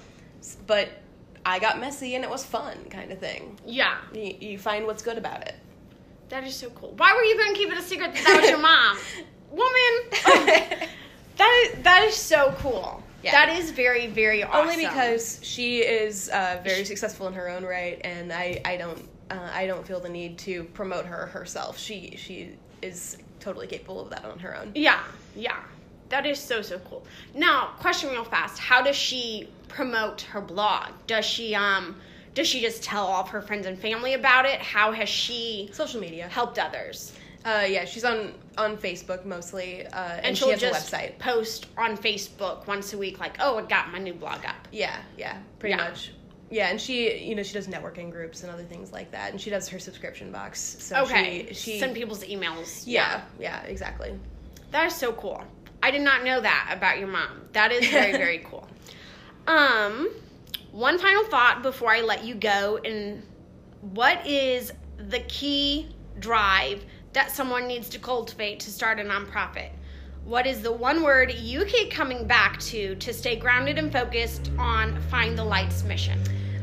But 0.66 0.88
I 1.46 1.60
got 1.60 1.78
messy 1.80 2.16
and 2.16 2.24
it 2.24 2.30
was 2.30 2.46
fun 2.46 2.78
kind 2.90 3.12
of 3.12 3.20
thing. 3.20 3.60
yeah 3.66 3.98
You, 4.14 4.34
you 4.40 4.58
find 4.58 4.86
what's 4.86 5.04
good 5.04 5.18
about 5.18 5.42
it. 5.42 5.56
That 6.34 6.46
is 6.46 6.56
so 6.56 6.72
cool. 6.72 6.96
Why 6.98 7.14
were 7.14 7.22
you 7.22 7.38
going 7.38 7.54
to 7.54 7.60
keep 7.60 7.72
it 7.72 7.78
a 7.78 7.82
secret 7.84 8.12
that 8.16 8.24
that 8.26 8.42
was 8.42 8.50
your 8.50 8.58
mom? 8.58 8.98
Woman. 9.52 9.68
Oh, 10.26 10.46
that 11.38 11.64
is 11.64 11.84
that 11.84 12.04
is 12.06 12.16
so 12.16 12.56
cool. 12.58 13.04
Yeah. 13.22 13.34
That 13.34 13.60
is 13.60 13.70
very 13.70 14.08
very 14.08 14.44
awesome. 14.44 14.68
Only 14.68 14.78
because 14.78 15.40
she 15.44 15.82
is 15.82 16.30
uh, 16.30 16.60
very 16.64 16.86
successful 16.86 17.28
in 17.28 17.34
her 17.34 17.50
own 17.50 17.64
right, 17.64 18.02
and 18.04 18.34
I, 18.34 18.60
I 18.66 18.78
don't 18.78 19.08
uh, 19.30 19.48
I 19.54 19.68
don't 19.68 19.86
feel 19.86 20.00
the 20.00 20.10
need 20.10 20.40
to 20.40 20.64
promote 20.74 21.06
her 21.06 21.28
herself. 21.28 21.78
She 21.78 22.16
she 22.18 22.58
is 22.82 23.20
totally 23.40 23.68
capable 23.68 24.02
of 24.02 24.10
that 24.10 24.26
on 24.26 24.40
her 24.40 24.58
own. 24.58 24.72
Yeah, 24.74 25.04
yeah. 25.36 25.60
That 26.10 26.26
is 26.26 26.40
so 26.40 26.64
so 26.64 26.80
cool. 26.80 27.06
Now, 27.36 27.74
question 27.78 28.10
real 28.10 28.24
fast. 28.24 28.58
How 28.58 28.82
does 28.82 28.96
she 28.96 29.50
promote 29.68 30.22
her 30.22 30.42
blog? 30.42 30.94
Does 31.06 31.26
she 31.26 31.54
um 31.54 31.96
does 32.34 32.48
she 32.48 32.62
just 32.62 32.84
tell 32.84 33.06
all 33.08 33.22
of 33.22 33.30
her 33.30 33.42
friends 33.42 33.66
and 33.66 33.78
family 33.78 34.14
about 34.14 34.46
it? 34.46 34.60
How 34.60 34.92
has 34.92 35.10
she 35.10 35.70
Social 35.74 36.00
media. 36.02 36.28
helped 36.28 36.58
others? 36.60 37.14
Uh, 37.46 37.66
yeah, 37.68 37.84
she's 37.86 38.06
on 38.06 38.34
on 38.58 38.78
Facebook 38.78 39.26
mostly, 39.26 39.86
uh, 39.88 39.96
and, 40.14 40.26
And 40.28 40.38
she 40.38 40.44
she'll 40.46 40.52
has 40.52 40.62
just 40.62 40.94
a 40.94 40.96
website. 40.98 41.20
post 41.20 41.66
on 41.78 41.98
Facebook 41.98 42.66
once 42.68 42.94
a 42.94 42.98
week, 42.98 43.20
like, 43.20 43.36
"Oh, 43.40 43.58
I 43.58 43.64
got 43.64 43.92
my 43.92 44.00
new 44.00 44.14
blog 44.14 44.46
up." 44.46 44.68
Yeah, 44.72 44.96
yeah, 45.18 45.38
pretty 45.60 45.76
Yeah. 45.76 45.90
much. 45.90 46.12
Yeah, 46.50 46.70
and 46.70 46.80
she, 46.80 47.18
you 47.18 47.34
know, 47.36 47.42
she 47.44 47.54
does 47.54 47.68
networking 47.68 48.12
groups 48.12 48.44
and 48.44 48.52
other 48.52 48.64
things 48.64 48.92
like 48.94 49.12
that, 49.12 49.32
and 49.32 49.42
she 49.42 49.50
does 49.50 49.68
her 49.70 49.80
subscription 49.80 50.32
box. 50.32 50.60
So 50.80 51.02
Okay, 51.04 51.48
she, 51.50 51.54
she 51.54 51.80
send 51.80 51.96
people's 51.96 52.24
emails. 52.24 52.84
yeah, 52.86 53.22
yeah, 53.40 53.62
exactly. 53.64 54.18
That 54.72 54.86
is 54.86 54.96
so 54.96 55.12
cool. 55.14 55.44
I 55.82 55.92
did 55.92 56.02
not 56.02 56.24
know 56.24 56.40
that 56.40 56.70
about 56.72 57.00
your 57.00 57.08
mom. 57.10 57.42
That 57.54 57.72
is 57.72 57.88
very, 57.90 58.12
very 58.26 58.38
cool. 58.50 58.68
Um, 59.48 60.10
one 60.74 60.98
final 60.98 61.24
thought 61.26 61.62
before 61.62 61.92
I 61.92 62.02
let 62.02 62.24
you 62.24 62.34
go, 62.34 62.80
and 62.84 63.22
what 63.82 64.26
is 64.26 64.74
the 64.98 65.20
key 65.20 65.96
drive 66.20 66.84
that 67.14 67.30
someone 67.32 67.68
needs 67.68 67.88
to 67.90 68.00
cultivate 68.00 68.60
to 68.62 68.72
start 68.72 69.00
a 69.00 69.04
nonprofit? 69.04 69.70
What 70.26 70.48
is 70.48 70.64
the 70.64 70.72
one 70.72 71.04
word 71.04 71.32
you 71.32 71.64
keep 71.66 71.92
coming 71.92 72.26
back 72.26 72.60
to 72.62 72.96
to 72.96 73.14
stay 73.14 73.36
grounded 73.36 73.78
and 73.78 73.92
focused 73.92 74.50
on 74.58 75.00
Find 75.04 75.38
the 75.38 75.44
Light's 75.44 75.84
mission? 75.84 76.20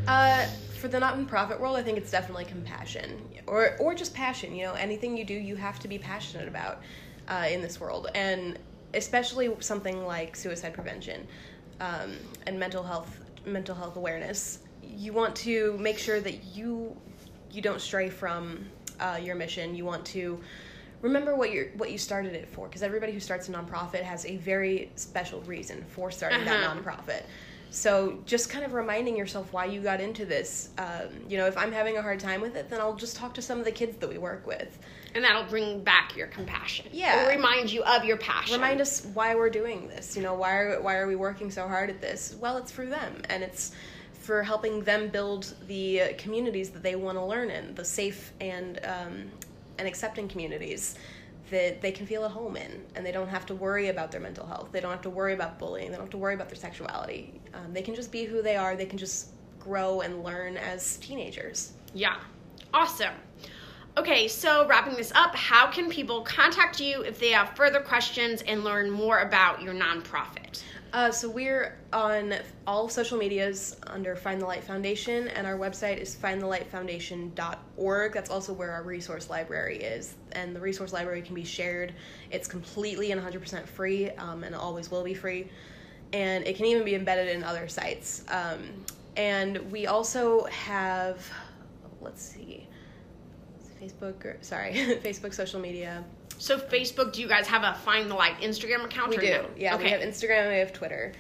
Uh, 0.09 0.45
for 0.81 0.89
the 0.89 0.99
not-for-profit 0.99 1.61
world, 1.61 1.77
I 1.77 1.83
think 1.83 1.97
it's 1.97 2.11
definitely 2.11 2.47
compassion, 2.47 3.23
or 3.47 3.77
or 3.79 3.95
just 3.95 4.13
passion. 4.13 4.57
You 4.57 4.65
know, 4.67 4.73
anything 4.75 5.17
you 5.17 5.25
do, 5.25 5.35
you 5.35 5.55
have 5.55 5.79
to 5.81 5.89
be 5.89 5.99
passionate 5.99 6.49
about 6.49 6.83
uh, 7.29 7.47
in 7.49 7.63
this 7.63 7.79
world, 7.79 8.09
and 8.17 8.59
especially 8.95 9.55
something 9.61 10.05
like 10.05 10.35
suicide 10.35 10.75
prevention 10.75 11.29
um, 11.81 12.17
and 12.49 12.59
mental 12.59 12.83
health 12.83 13.21
mental 13.47 13.75
health 13.75 13.97
awareness. 13.97 14.61
You 14.83 15.13
want 15.13 15.35
to 15.37 15.77
make 15.79 15.99
sure 15.99 16.21
that 16.21 16.45
you 16.45 16.97
you 17.51 17.63
don't 17.63 17.81
stray 17.81 18.09
from 18.11 18.65
uh, 19.01 19.19
your 19.23 19.35
mission. 19.35 19.75
You 19.75 19.85
want 19.85 20.05
to 20.07 20.41
remember 21.03 21.35
what 21.37 21.53
you 21.53 21.71
what 21.77 21.91
you 21.91 21.99
started 21.99 22.35
it 22.35 22.49
for, 22.49 22.67
because 22.69 22.83
everybody 22.83 23.13
who 23.13 23.21
starts 23.21 23.49
a 23.49 23.53
nonprofit 23.53 24.03
has 24.03 24.25
a 24.27 24.37
very 24.37 24.91
special 24.97 25.41
reason 25.43 25.85
for 25.89 26.11
starting 26.11 26.45
that 26.45 26.63
Uh-huh. 26.65 26.81
nonprofit. 26.81 27.23
So 27.73 28.19
just 28.27 28.51
kind 28.51 28.65
of 28.65 28.73
reminding 28.73 29.17
yourself 29.17 29.53
why 29.53 29.67
you 29.67 29.81
got 29.81 30.01
into 30.01 30.25
this. 30.27 30.71
Um, 30.79 31.09
you 31.29 31.39
know, 31.39 31.47
if 31.47 31.57
I'm 31.57 31.71
having 31.73 31.97
a 31.99 32.03
hard 32.03 32.19
time 32.19 32.41
with 32.41 32.57
it, 32.57 32.69
then 32.69 32.81
I'll 32.81 32.97
just 32.97 33.17
talk 33.17 33.33
to 33.35 33.43
some 33.43 33.59
of 33.61 33.65
the 33.65 33.71
kids 33.73 33.97
that 33.99 34.09
we 34.09 34.19
work 34.19 34.45
with. 34.47 34.79
And 35.15 35.25
that'll 35.25 35.45
bring 35.45 35.83
back 35.83 36.17
your 36.17 36.29
compassion. 36.29 36.87
Yeah. 36.93 37.25
Or 37.25 37.29
remind 37.29 37.73
you 37.73 37.83
of 37.83 38.05
your 38.05 38.17
passion. 38.17 38.55
Remind 38.55 38.81
us 38.81 39.05
why 39.13 39.35
we're 39.35 39.51
doing 39.51 39.89
this. 39.89 40.17
You 40.17 40.23
know, 40.23 40.35
why 40.35 40.57
are 40.57 40.81
why 40.81 40.97
are 40.97 41.07
we 41.07 41.17
working 41.17 41.51
so 41.51 41.67
hard 41.67 41.91
at 41.91 42.01
this? 42.01 42.37
Well, 42.41 42.57
it's 42.57 42.71
for 42.71 42.87
them, 42.87 43.23
and 43.29 43.43
it's 43.43 43.73
for 44.13 44.43
helping 44.43 44.83
them 44.83 45.09
build 45.09 45.55
the 45.67 46.15
communities 46.19 46.71
that 46.71 46.83
they 46.83 46.95
want 46.95 47.19
to 47.19 47.25
learn 47.25 47.51
in, 47.51 47.75
the 47.75 47.85
safe 47.85 48.33
and 48.41 48.79
um, 48.85 49.31
and 49.79 49.89
accepting 49.89 50.29
communities 50.29 50.97
that 51.51 51.81
they 51.81 51.91
can 51.91 52.07
feel 52.07 52.25
at 52.25 52.31
home 52.31 52.57
in, 52.57 52.85
and 52.95 53.05
they 53.05 53.11
don't 53.11 53.29
have 53.29 53.45
to 53.47 53.55
worry 53.55 53.89
about 53.89 54.13
their 54.13 54.21
mental 54.21 54.47
health. 54.47 54.69
They 54.71 54.81
don't 54.81 54.93
have 54.93 55.03
to 55.03 55.11
worry 55.11 55.35
about 55.35 55.59
bullying. 55.59 55.91
They 55.91 55.97
don't 55.97 56.05
have 56.05 56.11
to 56.11 56.19
worry 56.19 56.35
about 56.35 56.49
their 56.49 56.57
sexuality. 56.57 57.41
Um, 57.55 57.73
they 57.73 57.83
can 57.83 57.95
just 57.95 58.13
be 58.13 58.25
who 58.25 58.41
they 58.41 58.57
are. 58.57 58.77
They 58.77 58.87
can 58.87 58.99
just 58.99 59.31
grow 59.59 60.01
and 60.01 60.23
learn 60.23 60.57
as 60.57 60.97
teenagers. 60.99 61.73
Yeah. 61.93 62.21
Awesome. 62.73 63.15
Okay, 63.99 64.29
so 64.29 64.69
wrapping 64.69 64.95
this 64.95 65.11
up, 65.17 65.35
how 65.35 65.67
can 65.67 65.91
people 65.91 66.23
contact 66.23 66.79
you 66.81 67.03
if 67.03 67.19
they 67.19 67.31
have 67.31 67.57
further 67.57 67.81
questions 67.81 68.41
and 68.43 68.63
learn 68.63 68.89
more 68.89 69.19
about 69.19 69.61
your 69.61 69.75
nonprofit? 69.75 70.63
Uh, 70.93 71.11
so 71.11 71.29
we're 71.29 71.77
on 71.93 72.35
all 72.69 72.89
social 72.89 73.19
medias 73.19 73.77
under 73.89 74.15
Find 74.15 74.41
the 74.41 74.47
Light 74.47 74.63
Foundation, 74.63 75.27
and 75.29 75.45
our 75.45 75.59
website 75.59 75.99
is 75.99 76.17
findthelightfoundation.org. 76.17 78.13
That's 78.13 78.31
also 78.31 78.53
where 78.53 78.71
our 78.71 78.85
resource 78.85 79.29
library 79.29 79.79
is, 79.79 80.15
and 80.33 80.55
the 80.55 80.61
resource 80.61 80.93
library 80.93 81.23
can 81.23 81.35
be 81.35 81.45
shared. 81.45 81.93
It's 82.31 82.47
completely 82.47 83.11
and 83.11 83.21
100% 83.21 83.67
free, 83.67 84.11
um, 84.11 84.45
and 84.45 84.55
always 84.55 84.89
will 84.91 85.03
be 85.03 85.15
free. 85.15 85.49
And 86.13 86.47
it 86.47 86.55
can 86.57 86.67
even 86.67 86.85
be 86.85 86.95
embedded 86.95 87.29
in 87.29 87.43
other 87.43 87.67
sites. 87.67 88.25
Um, 88.29 88.61
and 89.17 89.59
we 89.71 89.89
also 89.89 90.45
have, 90.45 91.29
let's 92.01 92.23
see, 92.23 92.60
Facebook, 93.81 94.25
or, 94.25 94.37
sorry, 94.41 94.73
Facebook 95.05 95.33
social 95.35 95.61
media. 95.61 96.05
So 96.39 96.59
Facebook, 96.59 97.13
do 97.13 97.21
you 97.21 97.29
guys 97.29 97.47
have 97.47 97.63
a 97.63 97.75
Find 97.81 98.11
the 98.11 98.15
Light 98.15 98.37
Instagram 98.41 98.85
account? 98.85 99.11
We 99.11 99.19
or 99.19 99.21
do, 99.21 99.27
no? 99.31 99.47
yeah. 99.57 99.75
Okay. 99.75 99.85
We 99.85 99.91
have 99.91 100.01
Instagram, 100.01 100.51
we 100.51 100.59
have 100.59 100.73
Twitter. 100.73 101.13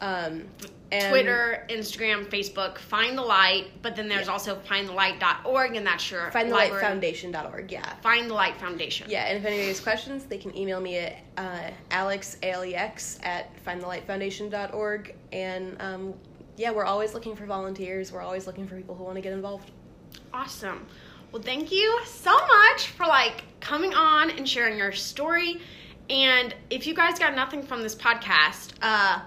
Um, 0.00 0.44
and 0.92 1.10
Twitter, 1.10 1.66
Instagram, 1.70 2.26
Facebook, 2.26 2.78
Find 2.78 3.16
the 3.18 3.22
Light, 3.22 3.68
but 3.82 3.96
then 3.96 4.08
there's 4.08 4.26
Yeah. 4.26 4.32
also 4.34 4.56
findthelight.org, 4.60 5.74
and 5.74 5.86
that's 5.86 6.10
your 6.10 6.30
findthelightfoundation.org, 6.30 7.34
library. 7.34 7.66
yeah. 7.70 7.94
Find 8.02 8.28
the 8.30 8.34
Light 8.34 8.56
Foundation. 8.58 9.08
Yeah, 9.10 9.24
and 9.24 9.38
if 9.38 9.44
anybody 9.44 9.68
has 9.68 9.80
questions, 9.80 10.24
they 10.26 10.38
can 10.38 10.56
email 10.56 10.80
me 10.80 10.98
at 10.98 11.16
uh, 11.38 11.70
alex, 11.90 12.36
A-L-E-X, 12.42 13.18
at 13.22 13.50
findthelightfoundation.org. 13.64 15.14
And 15.32 15.76
um, 15.80 16.14
yeah, 16.56 16.70
we're 16.70 16.84
always 16.84 17.14
looking 17.14 17.34
for 17.34 17.46
volunteers. 17.46 18.12
We're 18.12 18.22
always 18.22 18.46
looking 18.46 18.66
for 18.68 18.76
people 18.76 18.94
who 18.94 19.04
want 19.04 19.16
to 19.16 19.22
get 19.22 19.32
involved. 19.32 19.70
Awesome. 20.32 20.86
Well, 21.32 21.42
thank 21.42 21.70
you 21.70 22.00
so 22.04 22.34
much 22.34 22.88
for 22.88 23.06
like 23.06 23.44
coming 23.60 23.94
on 23.94 24.30
and 24.30 24.48
sharing 24.48 24.78
your 24.78 24.92
story. 24.92 25.60
And 26.08 26.54
if 26.70 26.86
you 26.86 26.94
guys 26.94 27.18
got 27.18 27.34
nothing 27.34 27.62
from 27.62 27.82
this 27.82 27.94
podcast, 27.94 28.74
uh, 28.80 29.20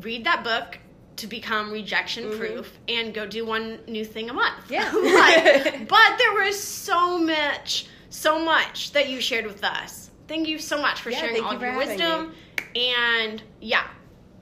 read 0.00 0.24
that 0.24 0.42
book 0.44 0.78
to 1.16 1.26
become 1.26 1.70
rejection 1.72 2.36
proof 2.36 2.78
and 2.88 3.12
go 3.12 3.26
do 3.26 3.44
one 3.44 3.80
new 3.86 4.04
thing 4.04 4.30
a 4.30 4.32
month. 4.32 4.68
Mm-hmm. 4.68 4.74
Yeah. 4.74 5.64
Like, 5.64 5.88
but 5.88 6.18
there 6.18 6.32
was 6.44 6.60
so 6.62 7.18
much, 7.18 7.86
so 8.10 8.44
much 8.44 8.92
that 8.92 9.08
you 9.08 9.20
shared 9.20 9.46
with 9.46 9.64
us. 9.64 10.10
Thank 10.26 10.48
you 10.48 10.58
so 10.58 10.80
much 10.80 11.00
for 11.00 11.10
Yeah, 11.10 11.18
sharing 11.20 11.34
thank 11.34 11.46
all 11.46 11.52
you 11.52 11.56
of 11.56 11.60
for 11.60 11.66
your 11.66 11.74
having 11.74 11.88
wisdom. 11.88 12.34
And 12.76 13.42
yeah, 13.60 13.86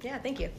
Yeah, 0.02 0.18
thank 0.18 0.40
you. 0.40 0.50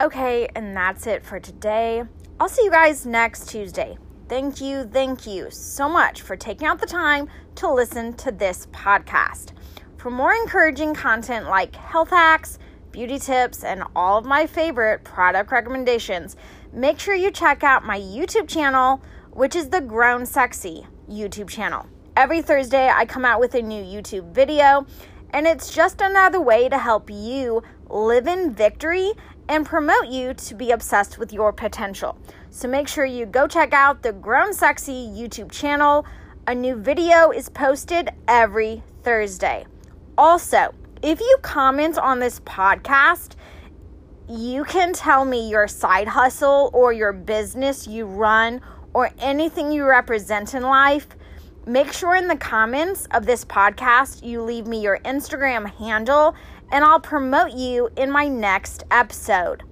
Okay, 0.00 0.48
and 0.56 0.76
that's 0.76 1.06
it 1.06 1.24
for 1.24 1.38
today. 1.38 2.02
I'll 2.40 2.48
see 2.48 2.64
you 2.64 2.70
guys 2.70 3.06
next 3.06 3.48
Tuesday. 3.48 3.96
Thank 4.26 4.62
you, 4.62 4.84
thank 4.84 5.26
you 5.26 5.50
so 5.50 5.86
much 5.86 6.22
for 6.22 6.34
taking 6.34 6.66
out 6.66 6.80
the 6.80 6.86
time 6.86 7.28
to 7.56 7.70
listen 7.70 8.14
to 8.14 8.32
this 8.32 8.66
podcast. 8.72 9.50
For 9.98 10.10
more 10.10 10.32
encouraging 10.32 10.94
content 10.94 11.46
like 11.46 11.76
health 11.76 12.08
hacks, 12.08 12.58
beauty 12.90 13.18
tips, 13.18 13.64
and 13.64 13.84
all 13.94 14.16
of 14.16 14.24
my 14.24 14.46
favorite 14.46 15.04
product 15.04 15.52
recommendations, 15.52 16.36
make 16.72 16.98
sure 16.98 17.14
you 17.14 17.30
check 17.30 17.62
out 17.62 17.84
my 17.84 18.00
YouTube 18.00 18.48
channel, 18.48 19.02
which 19.30 19.54
is 19.54 19.68
the 19.68 19.82
Grown 19.82 20.24
Sexy 20.24 20.86
YouTube 21.06 21.50
channel. 21.50 21.84
Every 22.16 22.40
Thursday, 22.40 22.88
I 22.88 23.04
come 23.04 23.26
out 23.26 23.40
with 23.40 23.54
a 23.54 23.60
new 23.60 23.84
YouTube 23.84 24.32
video, 24.32 24.86
and 25.30 25.46
it's 25.46 25.74
just 25.74 26.00
another 26.00 26.40
way 26.40 26.70
to 26.70 26.78
help 26.78 27.10
you 27.10 27.62
live 27.90 28.26
in 28.26 28.54
victory 28.54 29.12
and 29.50 29.66
promote 29.66 30.06
you 30.06 30.32
to 30.32 30.54
be 30.54 30.70
obsessed 30.70 31.18
with 31.18 31.30
your 31.30 31.52
potential. 31.52 32.16
So 32.54 32.68
make 32.68 32.86
sure 32.86 33.04
you 33.04 33.26
go 33.26 33.48
check 33.48 33.72
out 33.72 34.04
the 34.04 34.12
Grown 34.12 34.54
Sexy 34.54 35.08
YouTube 35.12 35.50
channel. 35.50 36.06
A 36.46 36.54
new 36.54 36.76
video 36.76 37.32
is 37.32 37.48
posted 37.48 38.10
every 38.28 38.84
Thursday. 39.02 39.66
Also, 40.16 40.72
if 41.02 41.18
you 41.18 41.36
comment 41.42 41.98
on 41.98 42.20
this 42.20 42.38
podcast, 42.38 43.34
you 44.28 44.62
can 44.62 44.92
tell 44.92 45.24
me 45.24 45.50
your 45.50 45.66
side 45.66 46.06
hustle 46.06 46.70
or 46.72 46.92
your 46.92 47.12
business 47.12 47.88
you 47.88 48.06
run 48.06 48.60
or 48.92 49.10
anything 49.18 49.72
you 49.72 49.84
represent 49.84 50.54
in 50.54 50.62
life. 50.62 51.08
Make 51.66 51.92
sure 51.92 52.14
in 52.14 52.28
the 52.28 52.36
comments 52.36 53.08
of 53.10 53.26
this 53.26 53.44
podcast 53.44 54.24
you 54.24 54.40
leave 54.40 54.68
me 54.68 54.80
your 54.80 55.00
Instagram 55.00 55.68
handle 55.68 56.36
and 56.70 56.84
I'll 56.84 57.00
promote 57.00 57.50
you 57.50 57.88
in 57.96 58.12
my 58.12 58.28
next 58.28 58.84
episode. 58.92 59.64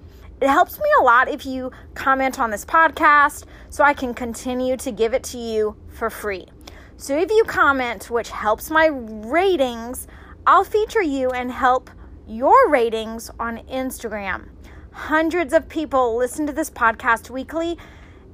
It 0.43 0.51
helps 0.51 0.77
me 0.81 0.89
a 0.99 1.05
lot 1.05 1.29
if 1.29 1.47
you 1.47 1.71
comment 1.95 2.41
on 2.41 2.51
this 2.51 2.65
podcast 2.65 3.45
so 3.71 3.85
I 3.85 3.95
can 3.95 4.13
continue 4.13 4.77
to 4.79 4.91
give 4.91 5.15
it 5.15 5.23
to 5.23 5.39
you 5.39 5.77
for 5.89 6.11
free. 6.11 6.49
So 6.97 7.17
if 7.17 7.31
you 7.31 7.45
comment, 7.45 8.11
which 8.11 8.31
helps 8.31 8.69
my 8.69 8.87
ratings, 8.87 10.09
I'll 10.45 10.65
feature 10.65 11.01
you 11.01 11.31
and 11.31 11.53
help 11.53 11.91
your 12.27 12.69
ratings 12.69 13.31
on 13.39 13.59
Instagram. 13.69 14.49
Hundreds 14.91 15.53
of 15.53 15.69
people 15.69 16.17
listen 16.17 16.45
to 16.49 16.53
this 16.53 16.71
podcast 16.71 17.31
weekly, 17.31 17.79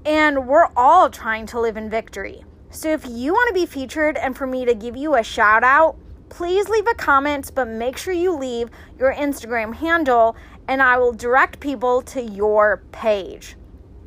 and 0.06 0.48
we're 0.48 0.70
all 0.78 1.10
trying 1.10 1.44
to 1.48 1.60
live 1.60 1.76
in 1.76 1.90
victory. 1.90 2.42
So 2.70 2.90
if 2.90 3.04
you 3.06 3.34
want 3.34 3.48
to 3.48 3.54
be 3.54 3.66
featured 3.66 4.16
and 4.16 4.34
for 4.34 4.46
me 4.46 4.64
to 4.64 4.74
give 4.74 4.96
you 4.96 5.14
a 5.14 5.22
shout 5.22 5.62
out, 5.62 5.98
please 6.30 6.70
leave 6.70 6.86
a 6.86 6.94
comment, 6.94 7.50
but 7.54 7.68
make 7.68 7.98
sure 7.98 8.14
you 8.14 8.34
leave 8.34 8.70
your 8.98 9.12
Instagram 9.12 9.74
handle 9.74 10.36
and 10.68 10.82
I 10.82 10.98
will 10.98 11.12
direct 11.12 11.58
people 11.58 12.02
to 12.02 12.22
your 12.22 12.82
page. 12.92 13.56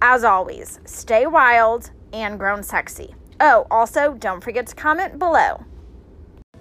As 0.02 0.24
always, 0.24 0.80
stay 0.86 1.26
wild 1.26 1.92
and 2.14 2.40
grown 2.40 2.64
sexy. 2.64 3.16
Oh, 3.40 3.66
also, 3.72 4.14
don't 4.14 4.44
forget 4.44 4.68
to 4.68 4.76
comment 4.76 5.20
below. 5.20 5.66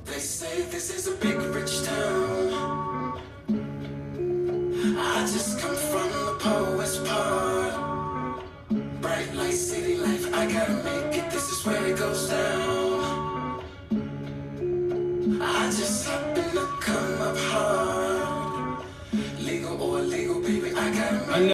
They 0.05 0.18
say 0.18 0.62
this 0.62 0.96
is 0.96 1.07
a 1.07 1.16
big 1.16 1.36
rich 1.55 1.84
town. 1.84 3.20
I 5.03 5.20
just 5.20 5.59
come 5.61 5.76
from 5.76 6.11
the 6.11 6.38
part. 7.07 7.40
Bright 9.01 9.34
light, 9.34 9.53
city 9.53 9.96
life, 9.96 10.34
I 10.34 10.51
gotta 10.51 10.72
make 10.72 11.16
it. 11.18 11.30
This 11.30 11.51
is 11.51 11.66
where 11.66 11.86
it 11.86 11.98
goes 11.98 12.28
down. 12.28 13.62
I 15.42 15.66
just 15.66 16.09
happen 16.09 16.51
to 16.51 16.66
come 16.80 17.22
up 17.22 17.36
hard. 17.36 18.20
I 20.12 20.24
gotta 20.24 21.30
make 21.30 21.40